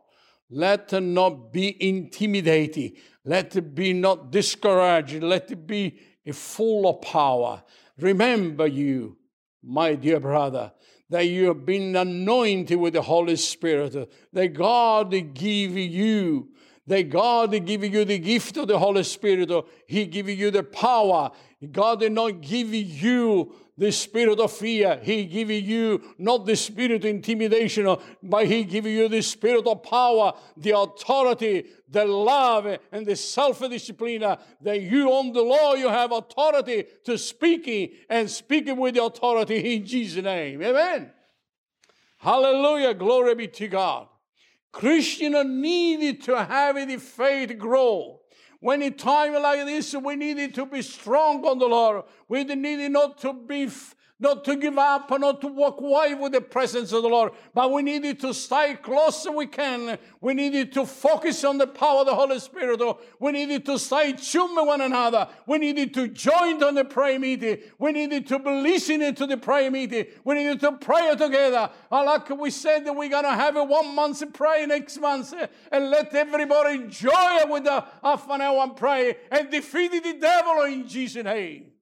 Let 0.50 0.92
not 1.02 1.52
be 1.52 1.76
intimidated. 1.88 2.92
Let 3.24 3.74
be 3.74 3.94
not 3.94 4.30
discouraged. 4.30 5.22
Let 5.22 5.66
be 5.66 5.98
full 6.32 6.88
of 6.88 7.02
power. 7.02 7.62
Remember 7.98 8.66
you, 8.66 9.16
my 9.62 9.94
dear 9.94 10.20
brother, 10.20 10.72
that 11.10 11.28
you 11.28 11.48
have 11.48 11.66
been 11.66 11.94
anointed 11.94 12.78
with 12.78 12.94
the 12.94 13.02
Holy 13.02 13.36
Spirit, 13.36 14.10
that 14.32 14.48
God 14.48 15.10
give 15.34 15.76
you, 15.76 16.48
that 16.86 17.10
God 17.10 17.50
give 17.66 17.84
you 17.84 18.04
the 18.04 18.18
gift 18.18 18.56
of 18.56 18.68
the 18.68 18.78
Holy 18.78 19.02
Spirit, 19.02 19.50
He 19.86 20.06
give 20.06 20.28
you 20.28 20.50
the 20.50 20.62
power, 20.62 21.30
God 21.72 22.00
did 22.00 22.12
not 22.12 22.40
give 22.40 22.72
you 22.72 23.54
the 23.76 23.90
spirit 23.90 24.38
of 24.38 24.52
fear. 24.52 25.00
He 25.02 25.24
give 25.24 25.50
you 25.50 26.00
not 26.16 26.46
the 26.46 26.54
spirit 26.54 26.92
of 26.92 27.04
intimidation, 27.04 27.96
but 28.22 28.46
He 28.46 28.62
give 28.62 28.86
you 28.86 29.08
the 29.08 29.22
spirit 29.22 29.66
of 29.66 29.82
power, 29.82 30.32
the 30.56 30.78
authority, 30.78 31.66
the 31.88 32.04
love, 32.04 32.78
and 32.92 33.04
the 33.04 33.16
self-discipline. 33.16 34.20
That 34.60 34.80
you 34.80 35.10
on 35.10 35.32
the 35.32 35.42
law, 35.42 35.74
you 35.74 35.88
have 35.88 36.12
authority 36.12 36.84
to 37.04 37.18
speaking 37.18 37.90
and 38.08 38.30
speaking 38.30 38.76
with 38.76 38.94
the 38.94 39.02
authority 39.02 39.74
in 39.74 39.84
Jesus' 39.84 40.22
name. 40.22 40.62
Amen. 40.62 41.10
Hallelujah. 42.18 42.94
Glory 42.94 43.34
be 43.34 43.48
to 43.48 43.68
God. 43.68 44.06
Christians 44.70 45.36
needed 45.46 46.22
to 46.22 46.44
have 46.44 46.76
the 46.76 46.96
faith 46.96 47.58
grow. 47.58 48.20
When 48.64 48.80
in 48.80 48.94
time 48.94 49.34
like 49.34 49.66
this, 49.66 49.94
we 49.94 50.16
needed 50.16 50.54
to 50.54 50.64
be 50.64 50.80
strong 50.80 51.44
on 51.44 51.58
the 51.58 51.66
Lord. 51.66 52.04
We 52.28 52.44
needed 52.44 52.92
not 52.92 53.18
to 53.18 53.34
be 53.34 53.68
not 54.20 54.44
to 54.44 54.56
give 54.56 54.78
up 54.78 55.10
or 55.10 55.18
not 55.18 55.40
to 55.40 55.48
walk 55.48 55.80
away 55.80 56.14
with 56.14 56.32
the 56.32 56.40
presence 56.40 56.92
of 56.92 57.02
the 57.02 57.08
Lord, 57.08 57.32
but 57.52 57.72
we 57.72 57.82
needed 57.82 58.20
to 58.20 58.32
stay 58.32 58.74
close 58.80 59.26
as 59.26 59.34
we 59.34 59.46
can. 59.46 59.98
We 60.20 60.34
needed 60.34 60.72
to 60.74 60.86
focus 60.86 61.42
on 61.42 61.58
the 61.58 61.66
power 61.66 62.00
of 62.00 62.06
the 62.06 62.14
Holy 62.14 62.38
Spirit. 62.38 62.80
We 63.18 63.32
needed 63.32 63.66
to 63.66 63.78
stay 63.78 64.12
tuned 64.12 64.56
with 64.56 64.66
one 64.66 64.80
another. 64.80 65.28
We 65.46 65.58
needed 65.58 65.92
to 65.94 66.08
join 66.08 66.62
on 66.62 66.74
the 66.76 66.84
prayer 66.84 67.18
meeting. 67.18 67.58
We 67.78 67.90
needed 67.90 68.28
to 68.28 68.38
be 68.38 68.50
listening 68.50 69.16
to 69.16 69.26
the 69.26 69.36
prayer 69.36 69.70
meeting. 69.70 70.06
We 70.24 70.36
needed 70.36 70.60
to 70.60 70.72
pray 70.72 71.10
together. 71.16 71.70
And 71.90 72.06
like 72.06 72.30
we 72.30 72.50
said, 72.50 72.84
that 72.86 72.94
we're 72.94 73.08
going 73.10 73.24
to 73.24 73.34
have 73.34 73.56
a 73.56 73.64
one 73.64 73.94
month 73.94 74.22
prayer 74.32 74.66
next 74.66 74.98
month 74.98 75.32
eh, 75.32 75.46
and 75.72 75.90
let 75.90 76.14
everybody 76.14 76.76
enjoy 76.76 77.44
with 77.48 77.66
a 77.66 77.84
half 78.02 78.28
an 78.30 78.40
hour 78.40 78.68
prayer 78.70 79.16
and 79.30 79.50
defeat 79.50 79.90
the 79.90 80.14
devil 80.20 80.62
in 80.62 80.86
Jesus' 80.86 81.24
name 81.24 81.73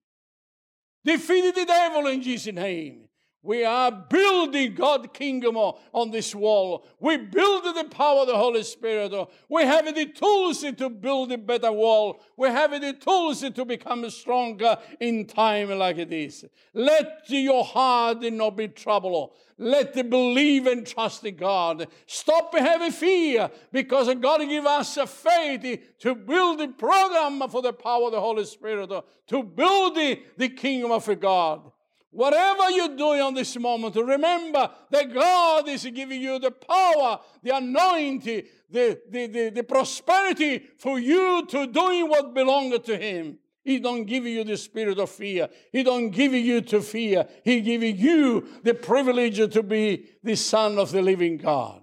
defeated 1.05 1.55
the 1.55 1.67
devil 1.67 2.07
in 2.07 2.23
Jesus' 2.23 2.55
name. 2.55 3.09
We 3.45 3.65
are 3.65 3.91
building 3.91 4.75
God's 4.75 5.09
kingdom 5.13 5.57
on 5.57 6.11
this 6.13 6.33
wall. 6.33 6.87
We 7.01 7.17
build 7.17 7.65
the 7.65 7.89
power 7.91 8.21
of 8.21 8.29
the 8.29 8.37
Holy 8.37 8.63
Spirit. 8.63 9.13
We 9.49 9.65
have 9.65 9.93
the 9.93 10.07
tools 10.07 10.61
to 10.61 10.89
build 10.89 11.33
a 11.33 11.39
better 11.39 11.73
wall. 11.73 12.23
We 12.37 12.49
have 12.49 12.71
the 12.71 12.93
tools 12.93 13.41
to 13.41 13.65
become 13.65 14.09
stronger 14.11 14.79
in 15.01 15.27
time 15.27 15.71
like 15.71 16.09
this. 16.09 16.45
Let 16.73 17.25
your 17.29 17.65
heart 17.65 18.23
not 18.23 18.57
be 18.57 18.69
troubled. 18.69 19.33
Let 19.59 19.93
the 19.93 20.05
believe 20.05 20.69
and 20.69 20.87
trust 20.87 21.25
in 21.25 21.37
God. 21.37 21.89
Stop 22.07 22.57
having 22.57 22.93
fear 22.93 23.51
because 23.73 24.13
God 24.21 24.41
give 24.41 24.67
us 24.67 24.97
a 24.97 25.07
faith 25.07 25.81
to 25.99 26.15
build 26.15 26.61
the 26.61 26.69
program 26.69 27.49
for 27.49 27.61
the 27.61 27.73
power 27.73 28.07
of 28.07 28.13
the 28.13 28.21
Holy 28.21 28.45
Spirit, 28.45 28.89
to 29.27 29.43
build 29.43 29.97
the, 29.97 30.23
the 30.37 30.49
kingdom 30.49 30.93
of 30.93 31.21
God. 31.21 31.73
Whatever 32.13 32.71
you're 32.71 32.95
doing 32.95 33.23
on 33.23 33.33
this 33.33 33.59
moment, 33.59 33.97
remember 33.97 34.71
that 34.91 35.15
God 35.15 35.67
is 35.67 35.89
giving 35.95 36.21
you 36.21 36.39
the 36.39 36.51
power, 36.51 37.19
the 37.43 37.57
anointing, 37.57 38.43
the, 38.69 39.01
the, 39.09 39.27
the, 39.29 39.49
the 39.49 39.63
prosperity 39.63 40.59
for 40.77 40.99
you 40.99 41.47
to 41.47 41.67
doing 41.67 42.11
what 42.11 42.35
belongs 42.35 42.79
to 42.81 42.99
Him. 42.99 43.39
He 43.65 43.79
don't 43.79 44.05
give 44.05 44.27
you 44.27 44.45
the 44.45 44.59
spirit 44.59 44.99
of 44.99 45.09
fear. 45.09 45.49
He 45.71 45.83
don't 45.83 46.11
give 46.11 46.35
you 46.35 46.61
to 46.61 46.83
fear. 46.83 47.27
He 47.45 47.63
giving 47.63 47.97
you 47.97 48.47
the 48.63 48.75
privilege 48.75 49.39
to 49.55 49.63
be 49.63 50.11
the 50.23 50.37
son 50.37 50.79
of 50.79 50.93
the 50.93 51.01
living 51.01 51.39
God. 51.39 51.83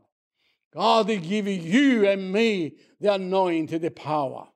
God 0.72 1.10
is 1.10 1.26
giving 1.26 1.64
you 1.64 2.08
and 2.08 2.32
me 2.32 2.76
the 3.02 3.16
anointing, 3.16 3.80
the 3.80 3.90
power. 3.90 4.48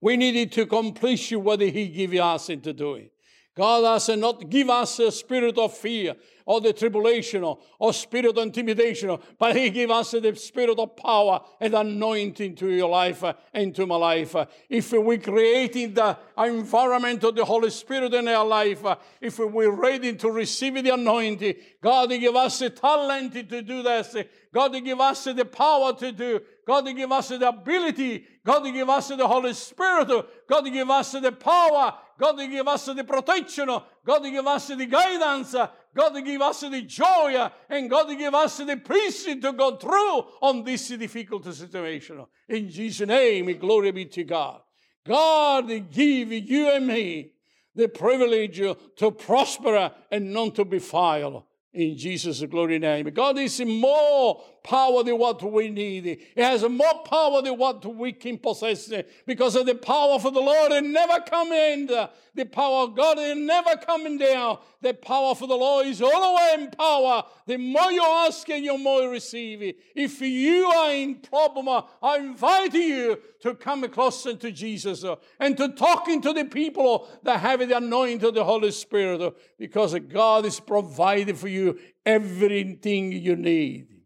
We 0.00 0.16
needed 0.16 0.52
to 0.52 0.62
accomplish 0.62 1.32
what 1.32 1.60
He 1.60 1.88
give 1.88 2.12
us 2.12 2.50
into 2.50 2.72
doing. 2.72 3.10
God 3.58 3.84
has 3.92 4.16
not 4.16 4.48
give 4.48 4.70
us 4.70 5.00
a 5.00 5.10
spirit 5.10 5.58
of 5.58 5.76
fear 5.76 6.14
or 6.46 6.60
the 6.60 6.72
tribulation 6.72 7.42
or, 7.42 7.92
spirit 7.92 8.26
of 8.26 8.38
intimidation, 8.38 9.18
but 9.36 9.56
He 9.56 9.68
give 9.68 9.90
us 9.90 10.12
the 10.12 10.32
spirit 10.36 10.78
of 10.78 10.94
power 10.94 11.40
and 11.60 11.74
anointing 11.74 12.54
to 12.54 12.70
your 12.70 12.88
life 12.88 13.24
uh, 13.24 13.32
and 13.52 13.74
to 13.74 13.84
my 13.84 13.96
life. 13.96 14.36
Uh, 14.36 14.46
if 14.70 14.92
we 14.92 15.18
creating 15.18 15.92
the 15.92 16.16
environment 16.38 17.24
of 17.24 17.34
the 17.34 17.44
Holy 17.44 17.70
Spirit 17.70 18.14
in 18.14 18.28
our 18.28 18.46
life, 18.46 18.84
uh, 18.84 18.94
if 19.20 19.40
we're 19.40 19.72
ready 19.72 20.14
to 20.14 20.30
receive 20.30 20.74
the 20.74 20.94
anointing, 20.94 21.56
God 21.82 22.10
give 22.10 22.36
us 22.36 22.60
the 22.60 22.70
talent 22.70 23.32
to 23.32 23.60
do 23.60 23.82
this. 23.82 24.16
God 24.54 24.72
give 24.84 25.00
us 25.00 25.24
the 25.24 25.44
power 25.44 25.92
to 25.94 26.12
do. 26.12 26.40
God 26.68 26.84
to 26.84 26.92
give 26.92 27.10
us 27.10 27.28
the 27.28 27.48
ability. 27.48 28.26
God 28.44 28.58
to 28.60 28.70
give 28.70 28.90
us 28.90 29.08
the 29.08 29.26
Holy 29.26 29.54
Spirit. 29.54 30.10
God 30.46 30.60
to 30.60 30.70
give 30.70 30.90
us 30.90 31.12
the 31.12 31.32
power. 31.32 31.94
God 32.20 32.32
to 32.32 32.46
give 32.46 32.68
us 32.68 32.84
the 32.84 33.04
protection. 33.04 33.68
God 34.04 34.18
to 34.18 34.30
give 34.30 34.46
us 34.46 34.66
the 34.66 34.84
guidance. 34.84 35.52
God 35.96 36.10
to 36.10 36.20
give 36.20 36.42
us 36.42 36.60
the 36.60 36.82
joy. 36.82 37.48
And 37.70 37.88
God 37.88 38.08
to 38.08 38.16
give 38.16 38.34
us 38.34 38.58
the 38.58 38.76
peace 38.76 39.24
to 39.24 39.52
go 39.54 39.76
through 39.76 40.24
on 40.42 40.62
this 40.62 40.88
difficult 40.88 41.46
situation. 41.46 42.26
In 42.50 42.68
Jesus' 42.68 43.08
name, 43.08 43.58
glory 43.58 43.90
be 43.92 44.04
to 44.04 44.24
God. 44.24 44.60
God 45.06 45.68
give 45.90 46.30
you 46.32 46.68
and 46.68 46.86
me 46.86 47.32
the 47.74 47.88
privilege 47.88 48.60
to 48.96 49.10
prosper 49.12 49.90
and 50.10 50.34
not 50.34 50.54
to 50.56 50.66
be 50.66 50.80
defile 50.80 51.46
in 51.72 51.96
Jesus' 51.96 52.42
glory 52.42 52.78
name. 52.78 53.08
God 53.14 53.38
is 53.38 53.60
more 53.60 54.42
power 54.62 55.02
than 55.02 55.18
what 55.18 55.42
we 55.42 55.70
need. 55.70 56.06
It 56.06 56.44
has 56.44 56.62
more 56.68 57.02
power 57.04 57.42
than 57.42 57.58
what 57.58 57.84
we 57.84 58.12
can 58.12 58.38
possess 58.38 58.90
eh, 58.92 59.02
because 59.26 59.56
of 59.56 59.66
the 59.66 59.74
power 59.74 60.14
of 60.14 60.22
the 60.22 60.30
Lord 60.30 60.72
it 60.72 60.84
never 60.84 61.20
come 61.20 61.48
coming. 61.48 61.86
The 62.34 62.44
power 62.44 62.84
of 62.84 62.94
God 62.94 63.18
is 63.18 63.36
never 63.36 63.76
coming 63.76 64.18
down. 64.18 64.58
The 64.80 64.94
power 64.94 65.30
of 65.30 65.40
the 65.40 65.46
Lord 65.46 65.86
is 65.86 66.00
always 66.00 66.60
in 66.60 66.70
power. 66.70 67.24
The 67.46 67.56
more 67.56 67.90
you 67.90 68.02
ask 68.02 68.48
and 68.48 68.66
the 68.66 68.78
more 68.78 69.02
you 69.02 69.10
receive. 69.10 69.74
If 69.94 70.20
you 70.20 70.66
are 70.66 70.92
in 70.92 71.16
problem, 71.16 71.84
I 72.02 72.18
invite 72.18 72.74
you 72.74 73.18
to 73.42 73.54
come 73.54 73.88
closer 73.88 74.34
to 74.34 74.52
Jesus 74.52 75.04
eh, 75.04 75.14
and 75.40 75.56
to 75.56 75.68
talking 75.70 76.20
to 76.22 76.32
the 76.32 76.44
people 76.44 77.08
that 77.22 77.40
have 77.40 77.60
the 77.60 77.76
anointing 77.76 78.28
of 78.28 78.34
the 78.34 78.44
Holy 78.44 78.70
Spirit 78.70 79.20
eh, 79.20 79.30
because 79.58 79.98
God 79.98 80.46
is 80.46 80.60
providing 80.60 81.34
for 81.34 81.48
you 81.48 81.78
everything 82.06 83.12
you 83.12 83.36
need. 83.36 83.97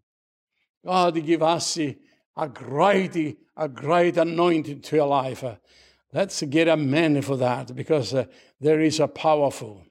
God 0.85 1.25
give 1.25 1.43
us 1.43 1.79
a 1.79 2.49
great, 2.49 3.39
a 3.57 3.69
great 3.69 4.17
anointing 4.17 4.81
to 4.81 4.97
your 4.97 5.07
life. 5.07 5.45
Let's 6.13 6.43
get 6.43 6.69
a 6.69 6.77
man 6.77 7.23
for 7.23 7.37
that 7.39 7.75
because 7.75 8.13
uh, 8.13 8.27
there 8.61 8.81
is 8.81 9.01
a 9.01 9.09
powerful. 9.09 9.85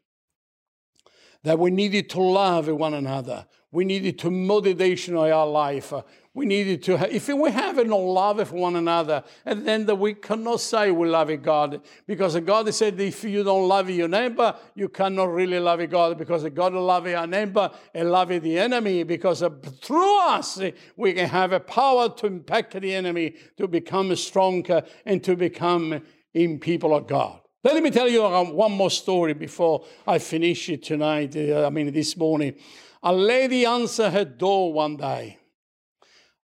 That 1.43 1.57
we 1.57 1.71
needed 1.71 2.09
to 2.11 2.21
love 2.21 2.67
one 2.67 2.93
another. 2.93 3.47
We 3.71 3.85
needed 3.85 4.19
to 4.19 4.31
motivation 4.31 5.15
our 5.15 5.47
life. 5.47 5.93
We 6.33 6.45
needed 6.45 6.83
to, 6.83 6.97
have, 6.97 7.11
if 7.11 7.27
we 7.27 7.51
have 7.51 7.85
no 7.85 7.97
love 7.97 8.47
for 8.47 8.55
one 8.55 8.75
another, 8.77 9.23
and 9.45 9.65
then 9.65 9.99
we 9.99 10.13
cannot 10.13 10.61
say 10.61 10.89
we 10.91 11.07
love 11.07 11.41
God, 11.41 11.81
because 12.07 12.37
God 12.39 12.73
said 12.73 12.99
if 12.99 13.23
you 13.23 13.43
don't 13.43 13.67
love 13.67 13.89
your 13.89 14.07
neighbor, 14.07 14.55
you 14.75 14.87
cannot 14.87 15.33
really 15.33 15.59
love 15.59 15.89
God, 15.89 16.17
because 16.17 16.47
God 16.49 16.73
love 16.73 17.07
your 17.07 17.27
neighbor 17.27 17.69
and 17.93 18.11
love 18.11 18.29
the 18.29 18.59
enemy, 18.59 19.03
because 19.03 19.43
through 19.81 20.19
us 20.21 20.61
we 20.95 21.13
can 21.13 21.27
have 21.27 21.51
a 21.51 21.59
power 21.59 22.09
to 22.09 22.27
impact 22.27 22.79
the 22.79 22.93
enemy, 22.93 23.35
to 23.57 23.67
become 23.67 24.15
stronger 24.15 24.83
and 25.05 25.21
to 25.23 25.35
become 25.35 26.01
in 26.33 26.59
people 26.59 26.95
of 26.95 27.07
God. 27.07 27.39
Let 27.63 27.83
me 27.83 27.91
tell 27.91 28.07
you 28.07 28.23
one 28.23 28.71
more 28.71 28.89
story 28.89 29.33
before 29.33 29.85
I 30.07 30.17
finish 30.17 30.69
it 30.69 30.83
tonight. 30.83 31.35
Uh, 31.35 31.67
I 31.67 31.69
mean, 31.69 31.91
this 31.91 32.17
morning. 32.17 32.55
A 33.03 33.13
lady 33.13 33.65
answered 33.65 34.11
her 34.11 34.25
door 34.25 34.73
one 34.73 34.97
day. 34.97 35.39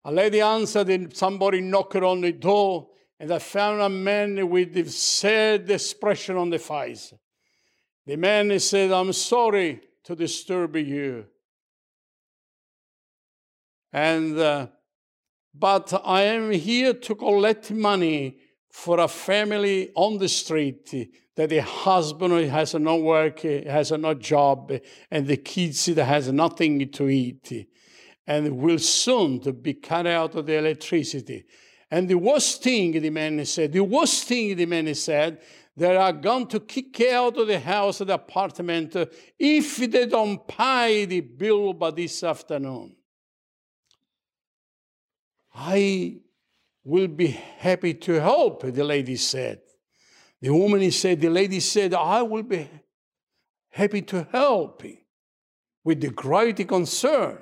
A 0.05 0.11
lady 0.11 0.41
answered 0.41 0.89
and 0.89 1.15
somebody 1.15 1.61
knocked 1.61 1.97
on 1.97 2.21
the 2.21 2.31
door 2.31 2.89
and 3.19 3.31
I 3.31 3.39
found 3.39 3.81
a 3.81 3.89
man 3.89 4.49
with 4.49 4.77
a 4.77 4.89
sad 4.89 5.69
expression 5.69 6.37
on 6.37 6.49
the 6.49 6.59
face. 6.59 7.13
The 8.05 8.15
man 8.15 8.57
said, 8.59 8.91
I'm 8.91 9.11
sorry 9.13 9.81
to 10.03 10.15
disturb 10.15 10.75
you. 10.75 11.25
And, 13.91 14.37
uh, 14.37 14.67
but 15.53 16.01
I 16.05 16.21
am 16.23 16.51
here 16.51 16.93
to 16.93 17.15
collect 17.15 17.71
money 17.71 18.37
for 18.69 18.99
a 18.99 19.07
family 19.07 19.91
on 19.95 20.19
the 20.19 20.29
street 20.29 20.93
that 21.37 21.49
the 21.49 21.61
husband 21.61 22.33
has 22.49 22.73
no 22.73 22.95
work, 22.97 23.41
has 23.41 23.91
no 23.91 24.13
job, 24.15 24.73
and 25.11 25.27
the 25.27 25.37
kids 25.37 25.85
has 25.85 26.31
nothing 26.31 26.89
to 26.89 27.07
eat 27.07 27.67
and 28.25 28.57
will 28.57 28.79
soon 28.79 29.37
be 29.61 29.75
cut 29.75 30.07
out 30.07 30.35
of 30.35 30.47
the 30.47 30.57
electricity. 30.57 31.45
And 31.89 32.09
the 32.09 32.15
worst 32.15 32.63
thing, 32.63 32.91
the 32.99 33.11
man 33.11 33.45
said, 33.45 33.71
the 33.71 33.83
worst 33.83 34.25
thing, 34.25 34.57
the 34.57 34.65
man 34.65 34.93
said, 34.95 35.39
they 35.75 35.95
are 35.95 36.11
going 36.11 36.47
to 36.47 36.59
kick 36.59 36.99
out 37.01 37.37
of 37.37 37.47
the 37.47 37.59
house, 37.59 37.99
the 37.99 38.15
apartment, 38.15 38.95
if 39.37 39.77
they 39.77 40.07
don't 40.07 40.45
pay 40.47 41.05
the 41.05 41.21
bill 41.21 41.73
by 41.73 41.91
this 41.91 42.23
afternoon. 42.23 42.95
I 45.53 46.17
will 46.83 47.07
be 47.07 47.27
happy 47.27 47.93
to 47.93 48.13
help, 48.13 48.63
the 48.63 48.83
lady 48.83 49.17
said. 49.17 49.61
The 50.41 50.49
woman 50.49 50.81
he 50.81 50.91
said, 50.91 51.19
the 51.19 51.29
lady 51.29 51.59
said, 51.59 51.93
I 51.93 52.21
will 52.21 52.43
be 52.43 52.69
happy 53.69 54.01
to 54.03 54.27
help 54.31 54.83
you 54.83 54.97
with 55.83 56.01
the 56.01 56.09
great 56.09 56.67
concern. 56.67 57.37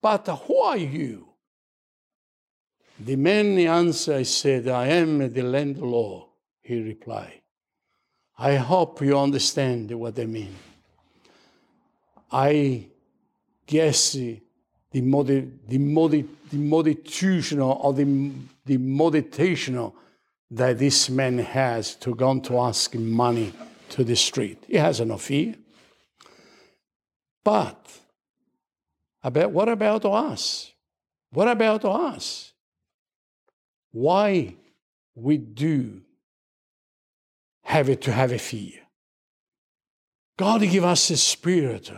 But 0.00 0.26
who 0.26 0.58
are 0.58 0.76
you? 0.76 1.28
The 2.98 3.16
man 3.16 3.58
answered, 3.58 4.26
said, 4.26 4.68
I 4.68 4.86
am 4.88 5.32
the 5.32 5.42
landlord, 5.42 6.28
he 6.60 6.80
replied. 6.80 7.40
I 8.38 8.56
hope 8.56 9.02
you 9.02 9.18
understand 9.18 9.90
what 9.92 10.18
I 10.18 10.26
mean. 10.26 10.54
I 12.30 12.86
guess 13.66 14.12
the, 14.12 14.40
modi- 14.94 15.48
the, 15.68 15.78
modi- 15.78 16.28
the 16.50 16.56
meditational 16.56 17.84
or 17.84 17.92
the, 17.92 18.32
the 18.64 18.78
meditational 18.78 19.94
that 20.52 20.78
this 20.78 21.08
man 21.08 21.38
has 21.38 21.94
to 21.96 22.14
go 22.14 22.38
to 22.38 22.58
ask 22.58 22.94
money 22.94 23.54
to 23.88 24.04
the 24.04 24.14
street. 24.14 24.62
He 24.68 24.76
has 24.76 25.00
no 25.00 25.16
fear. 25.16 25.54
But 27.42 28.00
about, 29.22 29.50
what 29.50 29.68
about 29.70 30.04
us? 30.04 30.72
What 31.30 31.48
about 31.48 31.86
us? 31.86 32.52
Why 33.92 34.54
we 35.14 35.38
do 35.38 36.02
have 37.64 37.88
it 37.88 38.02
to 38.02 38.12
have 38.12 38.30
a 38.30 38.38
fear? 38.38 38.80
God 40.36 40.60
give 40.60 40.84
us 40.84 41.08
a 41.10 41.16
spirit, 41.16 41.90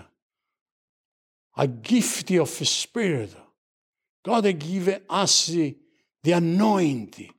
a 1.56 1.66
gift 1.66 2.30
of 2.30 2.60
a 2.60 2.64
spirit. 2.64 3.34
God 4.24 4.44
give 4.60 5.00
us 5.10 5.46
the, 5.46 5.76
the 6.22 6.32
anointing. 6.32 7.34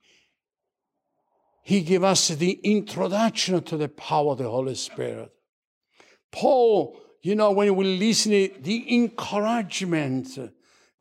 He 1.66 1.82
gave 1.82 2.04
us 2.04 2.30
the 2.30 2.52
introduction 2.64 3.62
to 3.64 3.76
the 3.76 3.90
power 3.90 4.32
of 4.32 4.38
the 4.38 4.50
Holy 4.50 4.76
Spirit. 4.76 5.34
Paul 6.32 6.98
you 7.26 7.34
know, 7.34 7.50
when 7.50 7.76
we 7.76 7.98
listen 7.98 8.34
to 8.34 8.52
the 8.62 8.96
encouragement 8.96 10.38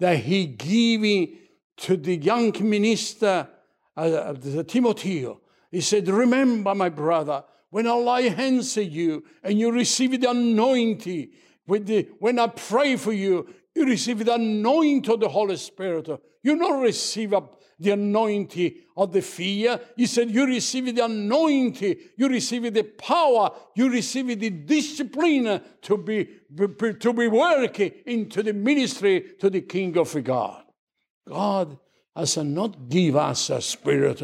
that 0.01 0.17
he 0.21 0.47
gave 0.47 1.37
to 1.77 1.99
the 1.99 2.17
young 2.17 2.51
minister, 2.67 3.47
uh, 3.95 4.01
uh 4.01 4.63
Timothy, 4.63 5.29
he 5.71 5.83
said, 5.83 6.09
remember, 6.09 6.75
my 6.75 6.89
brother, 6.89 7.45
when 7.69 7.87
I 7.87 7.93
lay 7.93 8.29
hands 8.31 8.79
on 8.79 8.91
you 8.91 9.23
and 9.43 9.59
you 9.59 9.71
receive 9.71 10.19
the 10.19 10.31
anointing, 10.31 11.29
the, 11.69 12.09
when 12.21 12.39
I 12.39 12.47
pray 12.47 12.97
for 12.97 13.13
you, 13.13 13.47
you 13.75 13.87
receive 13.87 14.25
the 14.25 14.35
anointing 14.35 15.13
of 15.13 15.21
the 15.21 15.29
Holy 15.29 15.57
Spirit. 15.57 16.09
You 16.43 16.57
not 16.57 16.81
receive 16.81 17.35
the 17.79 17.91
anointing 17.91 18.75
of 18.97 19.13
the 19.13 19.23
fear. 19.23 19.81
He 19.97 20.07
said, 20.07 20.31
You 20.31 20.47
receive 20.47 20.95
the 20.95 21.05
anointing, 21.05 21.97
you 22.17 22.29
receive 22.29 22.73
the 22.73 22.85
power, 22.85 23.51
you 23.75 23.91
receive 23.91 24.39
the 24.39 24.51
discipline 24.51 25.61
to 25.83 25.97
be, 25.97 26.29
to 27.01 27.13
be 27.13 27.29
working 27.29 27.93
into 28.07 28.43
the 28.43 28.53
ministry 28.53 29.33
to 29.41 29.51
the 29.51 29.63
King 29.63 29.97
of 29.99 30.23
God. 30.23 30.63
God 31.29 31.79
has 32.17 32.37
not 32.37 32.89
give 32.89 33.17
us 33.17 33.51
a 33.51 33.61
spirit 33.61 34.23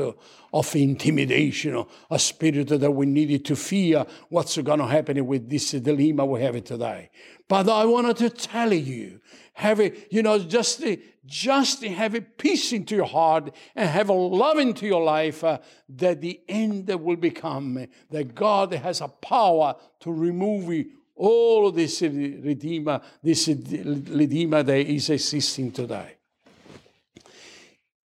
of 0.52 0.76
intimidation, 0.76 1.74
or 1.74 1.86
a 2.10 2.18
spirit 2.18 2.68
that 2.68 2.90
we 2.90 3.06
needed 3.06 3.44
to 3.44 3.56
fear 3.56 4.06
what's 4.28 4.56
going 4.58 4.78
to 4.78 4.86
happen 4.86 5.26
with 5.26 5.48
this 5.48 5.72
dilemma 5.72 6.24
we 6.24 6.40
have 6.42 6.62
today. 6.64 7.10
But 7.48 7.68
I 7.68 7.84
wanted 7.84 8.16
to 8.18 8.30
tell 8.30 8.72
you, 8.72 9.20
have 9.54 9.80
a, 9.80 9.92
you 10.10 10.22
know, 10.22 10.38
just, 10.38 10.84
just 11.26 11.84
have 11.84 12.14
a 12.14 12.20
peace 12.20 12.72
into 12.72 12.94
your 12.94 13.06
heart 13.06 13.52
and 13.74 13.88
have 13.88 14.08
a 14.08 14.12
love 14.12 14.58
into 14.58 14.86
your 14.86 15.02
life 15.02 15.42
uh, 15.42 15.58
that 15.88 16.20
the 16.20 16.40
end 16.48 16.88
will 16.88 17.16
become 17.16 17.86
that 18.10 18.34
God 18.34 18.72
has 18.72 19.00
a 19.00 19.08
power 19.08 19.74
to 20.00 20.12
remove 20.12 20.86
all 21.16 21.70
this 21.72 22.00
redeemer, 22.02 23.00
this 23.22 23.48
redeemer 23.48 24.62
that 24.62 24.86
is 24.86 25.10
existing 25.10 25.72
today. 25.72 26.19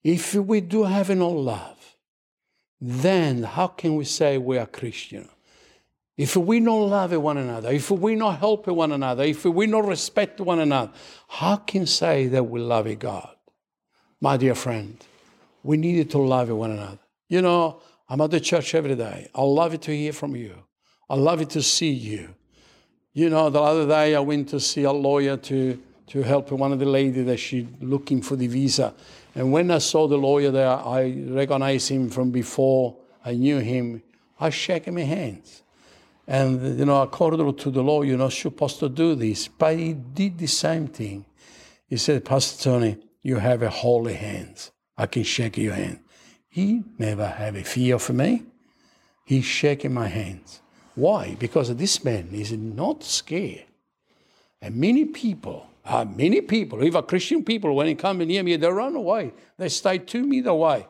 If 0.04 0.34
we 0.34 0.60
do 0.60 0.84
have 0.84 1.08
no 1.10 1.30
love, 1.30 1.96
then 2.78 3.42
how 3.42 3.68
can 3.68 3.96
we 3.96 4.04
say 4.04 4.36
we 4.36 4.58
are 4.58 4.66
Christian? 4.66 5.28
If 6.16 6.36
we 6.36 6.60
don't 6.60 6.90
love 6.90 7.12
one 7.12 7.38
another, 7.38 7.72
if 7.72 7.90
we 7.90 8.14
don't 8.14 8.36
help 8.36 8.66
one 8.68 8.92
another, 8.92 9.24
if 9.24 9.44
we 9.46 9.66
don't 9.66 9.86
respect 9.86 10.40
one 10.40 10.60
another, 10.60 10.92
how 11.26 11.56
can 11.56 11.86
say 11.86 12.28
that 12.28 12.44
we 12.44 12.60
love 12.60 12.98
God? 12.98 13.34
My 14.20 14.36
dear 14.36 14.54
friend, 14.54 14.96
we 15.62 15.76
need 15.76 16.10
to 16.10 16.18
love 16.18 16.50
one 16.50 16.70
another. 16.70 17.00
You 17.28 17.42
know, 17.42 17.80
I'm 18.08 18.20
at 18.20 18.30
the 18.30 18.40
church 18.40 18.74
every 18.74 18.94
day. 18.94 19.28
I 19.34 19.42
love 19.42 19.74
it 19.74 19.82
to 19.82 19.96
hear 19.96 20.12
from 20.12 20.36
you. 20.36 20.54
I 21.08 21.16
love 21.16 21.40
it 21.40 21.50
to 21.50 21.62
see 21.62 21.90
you. 21.90 22.34
You 23.12 23.30
know, 23.30 23.48
the 23.50 23.60
other 23.60 23.86
day 23.86 24.14
I 24.14 24.20
went 24.20 24.50
to 24.50 24.60
see 24.60 24.84
a 24.84 24.92
lawyer 24.92 25.36
to, 25.36 25.80
to 26.08 26.22
help 26.22 26.52
one 26.52 26.72
of 26.72 26.78
the 26.78 26.84
ladies 26.84 27.26
that 27.26 27.38
she 27.38 27.66
looking 27.80 28.22
for 28.22 28.36
the 28.36 28.46
visa. 28.46 28.94
And 29.34 29.52
when 29.52 29.70
I 29.70 29.78
saw 29.78 30.06
the 30.06 30.16
lawyer 30.16 30.50
there, 30.50 30.68
I 30.68 31.12
recognized 31.28 31.88
him 31.88 32.08
from 32.08 32.30
before. 32.30 32.96
I 33.24 33.32
knew 33.32 33.58
him. 33.58 34.02
I 34.38 34.50
shake 34.50 34.90
my 34.92 35.00
hands. 35.00 35.62
And, 36.26 36.78
you 36.78 36.84
know, 36.84 37.02
according 37.02 37.54
to 37.54 37.70
the 37.70 37.82
law, 37.82 38.02
you're 38.02 38.16
not 38.16 38.32
supposed 38.32 38.78
to 38.78 38.88
do 38.88 39.14
this. 39.14 39.48
But 39.48 39.76
he 39.76 39.92
did 39.92 40.38
the 40.38 40.46
same 40.46 40.86
thing. 40.86 41.26
He 41.86 41.96
said, 41.96 42.24
Pastor 42.24 42.62
Tony, 42.62 42.96
you 43.22 43.36
have 43.36 43.62
a 43.62 43.70
holy 43.70 44.14
hands. 44.14 44.70
I 44.96 45.06
can 45.06 45.24
shake 45.24 45.56
your 45.56 45.74
hand. 45.74 46.00
He 46.48 46.82
never 46.98 47.26
have 47.26 47.56
a 47.56 47.64
fear 47.64 47.98
for 47.98 48.12
me. 48.12 48.44
He's 49.24 49.44
shaking 49.44 49.92
my 49.92 50.08
hands. 50.08 50.60
Why? 50.94 51.36
Because 51.38 51.74
this 51.74 52.04
man 52.04 52.28
is 52.32 52.52
not 52.52 53.02
scared. 53.02 53.64
And 54.62 54.76
many 54.76 55.04
people, 55.06 55.66
uh, 55.84 56.04
many 56.04 56.40
people, 56.40 56.82
even 56.82 57.02
Christian 57.04 57.44
people, 57.44 57.74
when 57.74 57.86
they 57.86 57.94
come 57.94 58.18
near 58.18 58.42
me, 58.42 58.56
they 58.56 58.68
run 58.68 58.96
away. 58.96 59.32
They 59.58 59.68
stay 59.68 59.98
two 59.98 60.24
meters 60.24 60.48
away. 60.48 60.86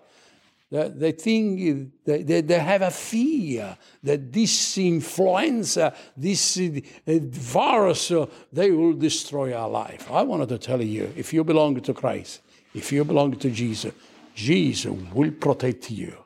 They 0.71 1.13
think 1.13 1.93
they, 2.05 2.41
they 2.41 2.59
have 2.59 2.83
a 2.83 2.91
fear 2.91 3.77
that 4.03 4.33
this 4.33 4.77
influenza, 4.79 5.95
this 6.17 6.59
uh, 6.59 6.81
virus, 7.07 8.11
uh, 8.11 8.27
they 8.53 8.73
will 8.73 8.95
destroy 8.95 9.55
our 9.55 9.69
life. 9.69 10.11
I 10.11 10.23
wanted 10.23 10.49
to 10.49 10.59
tell 10.59 10.83
you 10.83 11.13
if 11.17 11.33
you 11.33 11.45
belong 11.45 11.81
to 11.81 11.95
Christ, 11.95 12.41
if 12.75 12.91
you 12.91 13.05
belong 13.05 13.37
to 13.37 13.51
Jesus, 13.51 13.93
Jesus 14.35 14.93
will 15.13 15.31
protect 15.31 15.93
you. 15.93 16.17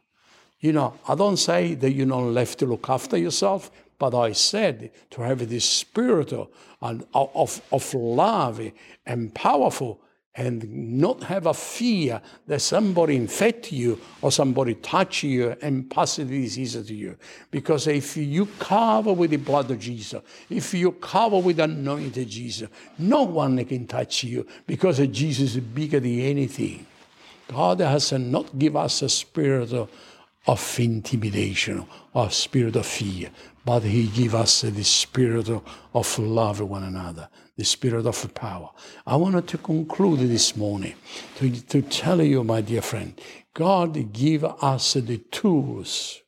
You 0.60 0.72
know, 0.72 0.94
I 1.06 1.14
don't 1.14 1.36
say 1.36 1.74
that 1.74 1.92
you're 1.92 2.06
not 2.06 2.22
left 2.22 2.58
to 2.60 2.66
look 2.66 2.88
after 2.88 3.18
yourself, 3.18 3.70
but 3.98 4.14
I 4.14 4.32
said 4.32 4.90
to 5.10 5.22
have 5.22 5.48
this 5.48 5.64
spirit 5.64 6.32
of, 6.32 6.48
of, 6.82 7.94
love 7.94 8.60
and 9.04 9.34
powerful 9.34 10.00
and 10.38 11.00
not 11.00 11.24
have 11.24 11.46
a 11.46 11.54
fear 11.54 12.22
that 12.46 12.60
somebody 12.60 13.16
infect 13.16 13.72
you 13.72 13.98
or 14.22 14.30
somebody 14.30 14.74
touch 14.74 15.24
you 15.24 15.56
and 15.60 15.90
pass 15.90 16.14
the 16.14 16.24
disease 16.24 16.74
to 16.74 16.94
you. 16.94 17.16
Because 17.50 17.88
if 17.88 18.16
you 18.16 18.46
cover 18.60 19.12
with 19.12 19.30
the 19.30 19.36
blood 19.36 19.68
of 19.72 19.80
Jesus, 19.80 20.22
if 20.48 20.72
you 20.74 20.92
cover 20.92 21.40
with 21.40 21.58
anointed 21.58 22.28
Jesus, 22.28 22.68
no 22.98 23.24
one 23.24 23.64
can 23.64 23.88
touch 23.88 24.22
you 24.22 24.46
because 24.64 24.98
Jesus 25.08 25.56
is 25.56 25.60
bigger 25.60 25.98
than 25.98 26.20
anything. 26.20 26.86
God 27.48 27.80
has 27.80 28.12
not 28.12 28.56
give 28.56 28.76
us 28.76 29.02
a 29.02 29.08
spirit 29.08 29.72
of, 29.72 29.90
of 30.46 30.78
intimidation 30.78 31.84
or 32.12 32.30
spirit 32.30 32.76
of 32.76 32.86
fear, 32.86 33.30
but 33.68 33.82
He 33.82 34.06
give 34.06 34.34
us 34.34 34.62
the 34.62 34.82
spirit 34.82 35.50
of, 35.50 36.18
love 36.18 36.58
one 36.60 36.84
another 36.84 37.28
the 37.58 37.66
spirit 37.66 38.06
of 38.06 38.34
power. 38.34 38.70
I 39.06 39.16
wanted 39.16 39.46
to 39.48 39.58
conclude 39.58 40.20
this 40.20 40.56
morning 40.56 40.94
to, 41.36 41.50
to 41.66 41.82
tell 41.82 42.22
you, 42.22 42.42
my 42.44 42.62
dear 42.62 42.80
friend, 42.80 43.20
God 43.52 44.14
give 44.14 44.42
us 44.42 44.94
the 44.94 45.18
tools, 45.18 46.22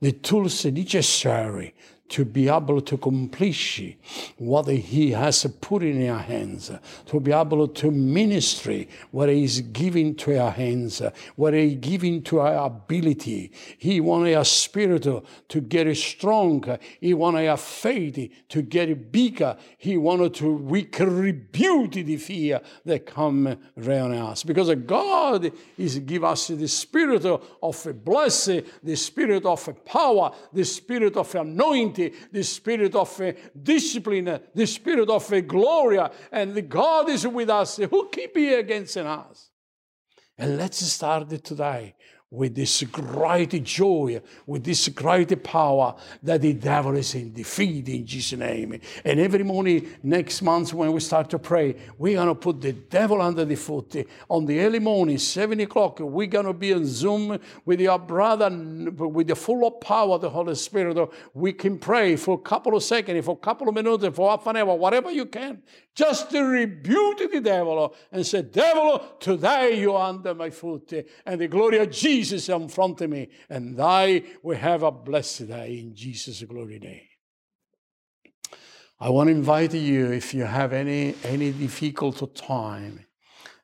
the 0.00 0.10
tools 0.10 0.64
necessary 0.64 1.72
to 2.12 2.26
be 2.26 2.46
able 2.46 2.82
to 2.82 2.94
accomplish 2.96 3.82
what 4.36 4.68
He 4.68 5.12
has 5.12 5.46
put 5.62 5.82
in 5.82 6.08
our 6.10 6.18
hands, 6.18 6.70
to 7.06 7.20
be 7.20 7.32
able 7.32 7.68
to 7.68 7.90
ministry 7.90 8.86
what 9.10 9.30
He 9.30 9.44
is 9.44 9.62
giving 9.62 10.14
to 10.16 10.38
our 10.38 10.50
hands, 10.50 11.00
what 11.36 11.54
He 11.54 11.72
is 11.72 11.78
giving 11.80 12.22
to 12.24 12.40
our 12.40 12.66
ability. 12.66 13.50
He 13.78 14.00
wants 14.00 14.36
our 14.36 14.44
spirit 14.44 15.04
to 15.04 15.60
get 15.62 15.96
strong. 15.96 16.78
He 17.00 17.14
wants 17.14 17.38
our 17.38 17.56
faith 17.56 18.30
to 18.50 18.60
get 18.60 19.10
bigger. 19.10 19.56
He 19.78 19.96
wanted 19.96 20.34
to 20.34 20.52
we 20.52 20.82
can 20.84 21.16
rebuke 21.18 21.92
the 21.92 22.16
fear 22.18 22.60
that 22.84 23.06
come 23.06 23.56
around 23.78 24.12
us 24.12 24.42
because 24.44 24.74
God 24.86 25.50
is 25.78 25.98
give 26.00 26.24
us 26.24 26.48
the 26.48 26.68
spirit 26.68 27.24
of 27.24 27.86
a 27.86 27.94
blessing, 27.94 28.64
the 28.82 28.96
spirit 28.96 29.46
of 29.46 29.66
a 29.66 29.72
power, 29.72 30.32
the 30.52 30.64
spirit 30.64 31.16
of 31.16 31.34
anointing 31.34 32.01
the 32.30 32.42
spirit 32.42 32.94
of 32.94 33.20
uh, 33.20 33.32
discipline, 33.60 34.40
the 34.54 34.66
spirit 34.66 35.08
of 35.08 35.32
uh, 35.32 35.40
glory, 35.40 35.98
and 36.30 36.54
the 36.54 36.62
God 36.62 37.08
is 37.08 37.26
with 37.26 37.50
us. 37.50 37.76
Who 37.76 38.08
keep 38.10 38.36
you 38.36 38.58
against 38.58 38.96
us? 38.96 39.50
And 40.38 40.56
let's 40.56 40.78
start 40.78 41.28
today 41.44 41.94
with 42.32 42.54
this 42.54 42.82
great 42.84 43.62
joy, 43.62 44.20
with 44.46 44.64
this 44.64 44.88
great 44.88 45.44
power 45.44 45.94
that 46.22 46.40
the 46.40 46.54
devil 46.54 46.96
is 46.96 47.14
in 47.14 47.30
defeat 47.30 47.86
in 47.90 48.06
Jesus' 48.06 48.38
name. 48.38 48.80
And 49.04 49.20
every 49.20 49.44
morning 49.44 49.86
next 50.02 50.40
month 50.40 50.72
when 50.72 50.90
we 50.92 51.00
start 51.00 51.28
to 51.30 51.38
pray, 51.38 51.76
we're 51.98 52.24
to 52.24 52.34
put 52.34 52.62
the 52.62 52.72
devil 52.72 53.20
under 53.20 53.44
the 53.44 53.54
foot. 53.54 54.06
On 54.30 54.46
the 54.46 54.58
early 54.60 54.78
morning, 54.78 55.18
7 55.18 55.60
o'clock, 55.60 56.00
we're 56.00 56.26
to 56.26 56.54
be 56.54 56.72
on 56.72 56.86
Zoom 56.86 57.38
with 57.66 57.80
your 57.80 57.98
brother 57.98 58.48
with 58.48 59.26
the 59.26 59.36
full 59.36 59.66
of 59.66 59.78
power 59.80 60.14
of 60.14 60.22
the 60.22 60.30
Holy 60.30 60.54
Spirit. 60.54 60.96
We 61.34 61.52
can 61.52 61.78
pray 61.78 62.16
for 62.16 62.36
a 62.36 62.38
couple 62.38 62.74
of 62.74 62.82
seconds, 62.82 63.22
for 63.26 63.32
a 63.32 63.44
couple 63.44 63.68
of 63.68 63.74
minutes, 63.74 64.06
for 64.16 64.30
half 64.30 64.46
an 64.46 64.56
hour, 64.56 64.74
whatever 64.74 65.10
you 65.10 65.26
can, 65.26 65.62
just 65.94 66.30
to 66.30 66.42
rebuke 66.42 67.18
the 67.30 67.40
devil 67.42 67.94
and 68.10 68.26
say, 68.26 68.40
Devil, 68.40 69.04
today 69.20 69.78
you 69.78 69.92
are 69.92 70.08
under 70.08 70.34
my 70.34 70.48
foot. 70.48 70.94
And 71.26 71.38
the 71.38 71.48
glory 71.48 71.78
of 71.78 71.90
Jesus 71.90 72.21
in 72.30 72.68
front 72.68 73.00
of 73.00 73.10
me. 73.10 73.28
And 73.48 73.80
I 73.80 74.22
will 74.42 74.56
have 74.56 74.82
a 74.82 74.92
blessed 74.92 75.48
day 75.48 75.78
in 75.78 75.94
Jesus' 75.94 76.42
glory 76.42 76.78
name. 76.78 77.08
I 79.00 79.08
want 79.08 79.28
to 79.28 79.32
invite 79.32 79.74
you 79.74 80.12
if 80.12 80.32
you 80.32 80.44
have 80.44 80.72
any, 80.72 81.16
any 81.24 81.50
difficult 81.50 82.36
time, 82.36 83.04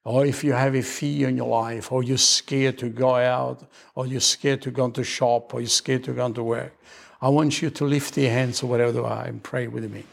or 0.05 0.27
if 0.27 0.43
you 0.43 0.53
have 0.53 0.75
a 0.75 0.83
fear 0.83 1.29
in 1.29 1.37
your 1.37 1.49
life, 1.49 1.93
or 1.93 2.03
you're 2.03 2.19
scared 2.19 2.79
to 2.79 2.89
go 2.89 3.15
out, 3.15 3.71
or 3.95 4.07
you're 4.07 4.21
scared 4.21 4.63
to 4.63 4.73
go 4.73 4.91
to 4.91 5.05
shop, 5.05 5.55
or 5.55 5.61
you're 5.61 5.69
scared 5.69 6.03
to 6.05 6.13
go 6.13 6.33
to 6.33 6.43
work, 6.43 6.75
I 7.21 7.29
want 7.29 7.63
you 7.63 7.71
to 7.71 7.85
lift 7.85 8.17
your 8.17 8.31
hands 8.31 8.63
or 8.63 8.67
whatever 8.67 9.07
and 9.07 9.43
pray 9.43 9.69
with 9.69 9.93
me. 9.93 10.05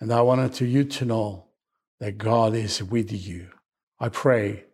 And 0.00 0.12
I 0.12 0.22
wanted 0.22 0.60
you 0.60 0.84
to 0.84 1.04
know 1.04 1.44
that 2.00 2.16
God 2.16 2.54
is 2.54 2.82
with 2.82 3.12
you. 3.12 3.48
I 4.00 4.08
pray 4.08 4.64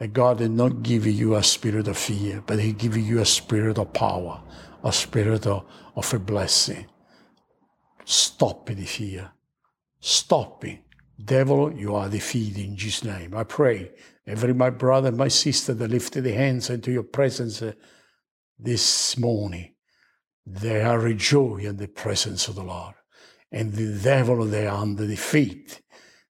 that 0.00 0.14
God 0.14 0.38
did 0.38 0.50
not 0.50 0.82
give 0.82 1.06
you 1.06 1.36
a 1.36 1.42
spirit 1.42 1.86
of 1.86 1.98
fear, 1.98 2.42
but 2.46 2.58
He 2.58 2.72
gave 2.72 2.96
you 2.96 3.20
a 3.20 3.26
spirit 3.26 3.78
of 3.78 3.92
power, 3.92 4.42
a 4.82 4.92
spirit 4.92 5.46
of, 5.46 5.66
of 5.94 6.14
a 6.14 6.18
blessing. 6.18 6.86
Stop 8.06 8.66
the 8.66 8.86
fear. 8.86 9.30
Stop 10.00 10.64
it. 10.64 10.80
Devil, 11.22 11.74
you 11.74 11.94
are 11.94 12.08
defeated 12.08 12.64
in 12.64 12.76
Jesus' 12.76 13.04
name. 13.04 13.36
I 13.36 13.44
pray 13.44 13.90
every 14.26 14.54
my 14.54 14.70
brother, 14.70 15.08
and 15.08 15.18
my 15.18 15.28
sister 15.28 15.74
that 15.74 15.90
lifted 15.90 16.22
their 16.22 16.38
hands 16.38 16.70
into 16.70 16.90
your 16.90 17.02
presence 17.02 17.60
uh, 17.60 17.72
this 18.58 19.18
morning, 19.18 19.74
they 20.46 20.80
are 20.80 20.98
rejoicing 20.98 21.66
in 21.66 21.76
the 21.76 21.88
presence 21.88 22.48
of 22.48 22.54
the 22.54 22.62
Lord. 22.62 22.94
And 23.52 23.74
the 23.74 24.00
devil, 24.02 24.46
they 24.46 24.66
are 24.66 24.80
under 24.80 25.06
defeat 25.06 25.82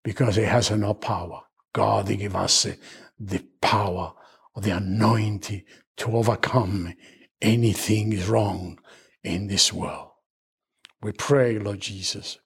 because 0.03 0.35
he 0.35 0.43
has 0.43 0.73
no 0.73 0.95
power. 0.95 1.43
God 1.73 2.09
give 2.09 2.35
us 2.35 2.67
uh, 2.67 2.75
the 3.21 3.45
power 3.61 4.15
of 4.57 4.65
the 4.65 4.77
anointing 4.77 5.63
to 5.99 6.17
overcome 6.17 6.95
anything 7.43 8.13
is 8.13 8.27
wrong 8.27 8.81
in 9.23 9.47
this 9.47 9.73
world. 9.73 10.09
We 11.03 11.13
pray, 11.13 11.59
Lord 11.59 11.81
Jesus. 11.81 12.39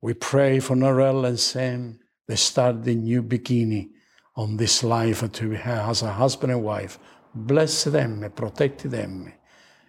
We 0.00 0.14
pray 0.14 0.60
for 0.60 0.76
Norel 0.76 1.26
and 1.26 1.38
Sam. 1.38 2.00
They 2.28 2.36
start 2.36 2.84
the 2.84 2.94
new 2.94 3.22
beginning 3.22 3.92
on 4.36 4.56
this 4.56 4.82
life 4.82 5.30
to 5.30 5.50
have 5.50 5.90
as 5.90 6.02
a 6.02 6.12
husband 6.12 6.52
and 6.52 6.62
wife. 6.62 6.98
Bless 7.34 7.84
them, 7.84 8.30
protect 8.34 8.88
them, 8.90 9.32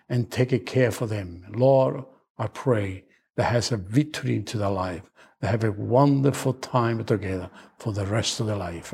and 0.10 0.32
take 0.32 0.66
care 0.66 0.92
for 0.92 1.08
them. 1.08 1.46
Lord, 1.50 2.04
I 2.38 2.48
pray 2.48 3.06
that 3.36 3.52
has 3.52 3.72
a 3.72 3.78
victory 3.78 4.36
into 4.36 4.58
their 4.58 4.70
life. 4.70 5.04
They 5.40 5.48
have 5.48 5.64
a 5.64 5.72
wonderful 5.72 6.54
time 6.54 7.04
together 7.04 7.50
for 7.78 7.94
the 7.94 8.06
rest 8.06 8.40
of 8.40 8.48
their 8.48 8.56
life. 8.56 8.94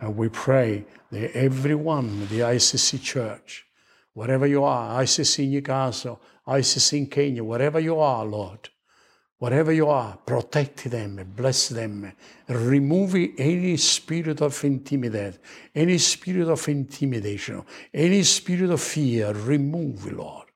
And 0.00 0.16
we 0.16 0.30
pray 0.30 0.86
that 1.10 1.36
everyone, 1.36 2.20
the 2.28 2.40
ICC 2.40 3.02
church, 3.02 3.66
wherever 4.14 4.46
you 4.46 4.64
are, 4.64 5.02
ICC 5.02 5.44
in 5.44 5.50
Newcastle, 5.50 6.20
ICC 6.46 6.98
in 6.98 7.06
Kenya, 7.06 7.44
wherever 7.44 7.78
you 7.78 7.98
are, 8.00 8.24
Lord, 8.24 8.70
wherever 9.38 9.72
you 9.72 9.88
are, 9.88 10.16
protect 10.24 10.90
them, 10.90 11.32
bless 11.36 11.68
them, 11.68 12.12
remove 12.48 13.14
any 13.14 13.76
spirit 13.76 14.40
of 14.40 14.64
intimidation, 14.64 15.38
any 15.74 15.98
spirit 15.98 16.48
of 16.48 16.66
intimidation, 16.68 17.62
any 17.92 18.22
spirit 18.22 18.70
of 18.70 18.80
fear, 18.80 19.32
remove, 19.32 20.10
Lord, 20.12 20.46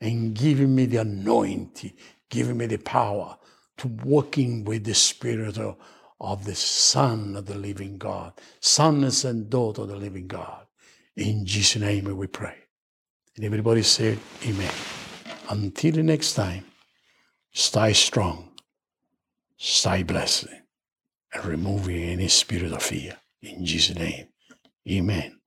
and 0.00 0.34
give 0.34 0.58
me 0.60 0.86
the 0.86 0.98
anointing, 0.98 1.92
give 2.28 2.54
me 2.56 2.66
the 2.66 2.78
power 2.78 3.36
to 3.78 3.88
walking 4.04 4.64
with 4.64 4.84
the 4.84 4.94
spirit 4.94 5.58
of 5.58 5.76
of 6.20 6.44
the 6.44 6.54
Son 6.54 7.36
of 7.36 7.46
the 7.46 7.54
living 7.54 7.96
God, 7.98 8.34
sons 8.60 9.24
and 9.24 9.48
daughter 9.48 9.82
of 9.82 9.88
the 9.88 9.96
living 9.96 10.26
God. 10.26 10.66
In 11.16 11.46
Jesus' 11.46 11.80
name 11.80 12.04
we 12.16 12.26
pray. 12.26 12.54
And 13.36 13.44
everybody 13.44 13.82
said, 13.82 14.18
Amen. 14.46 14.72
Until 15.48 15.92
the 15.92 16.02
next 16.02 16.34
time, 16.34 16.64
stay 17.52 17.92
strong, 17.92 18.52
stay 19.56 20.02
blessed, 20.02 20.46
and 21.32 21.44
remove 21.44 21.88
any 21.88 22.28
spirit 22.28 22.72
of 22.72 22.82
fear. 22.82 23.16
In 23.42 23.64
Jesus' 23.64 23.96
name, 23.96 24.28
Amen. 24.88 25.39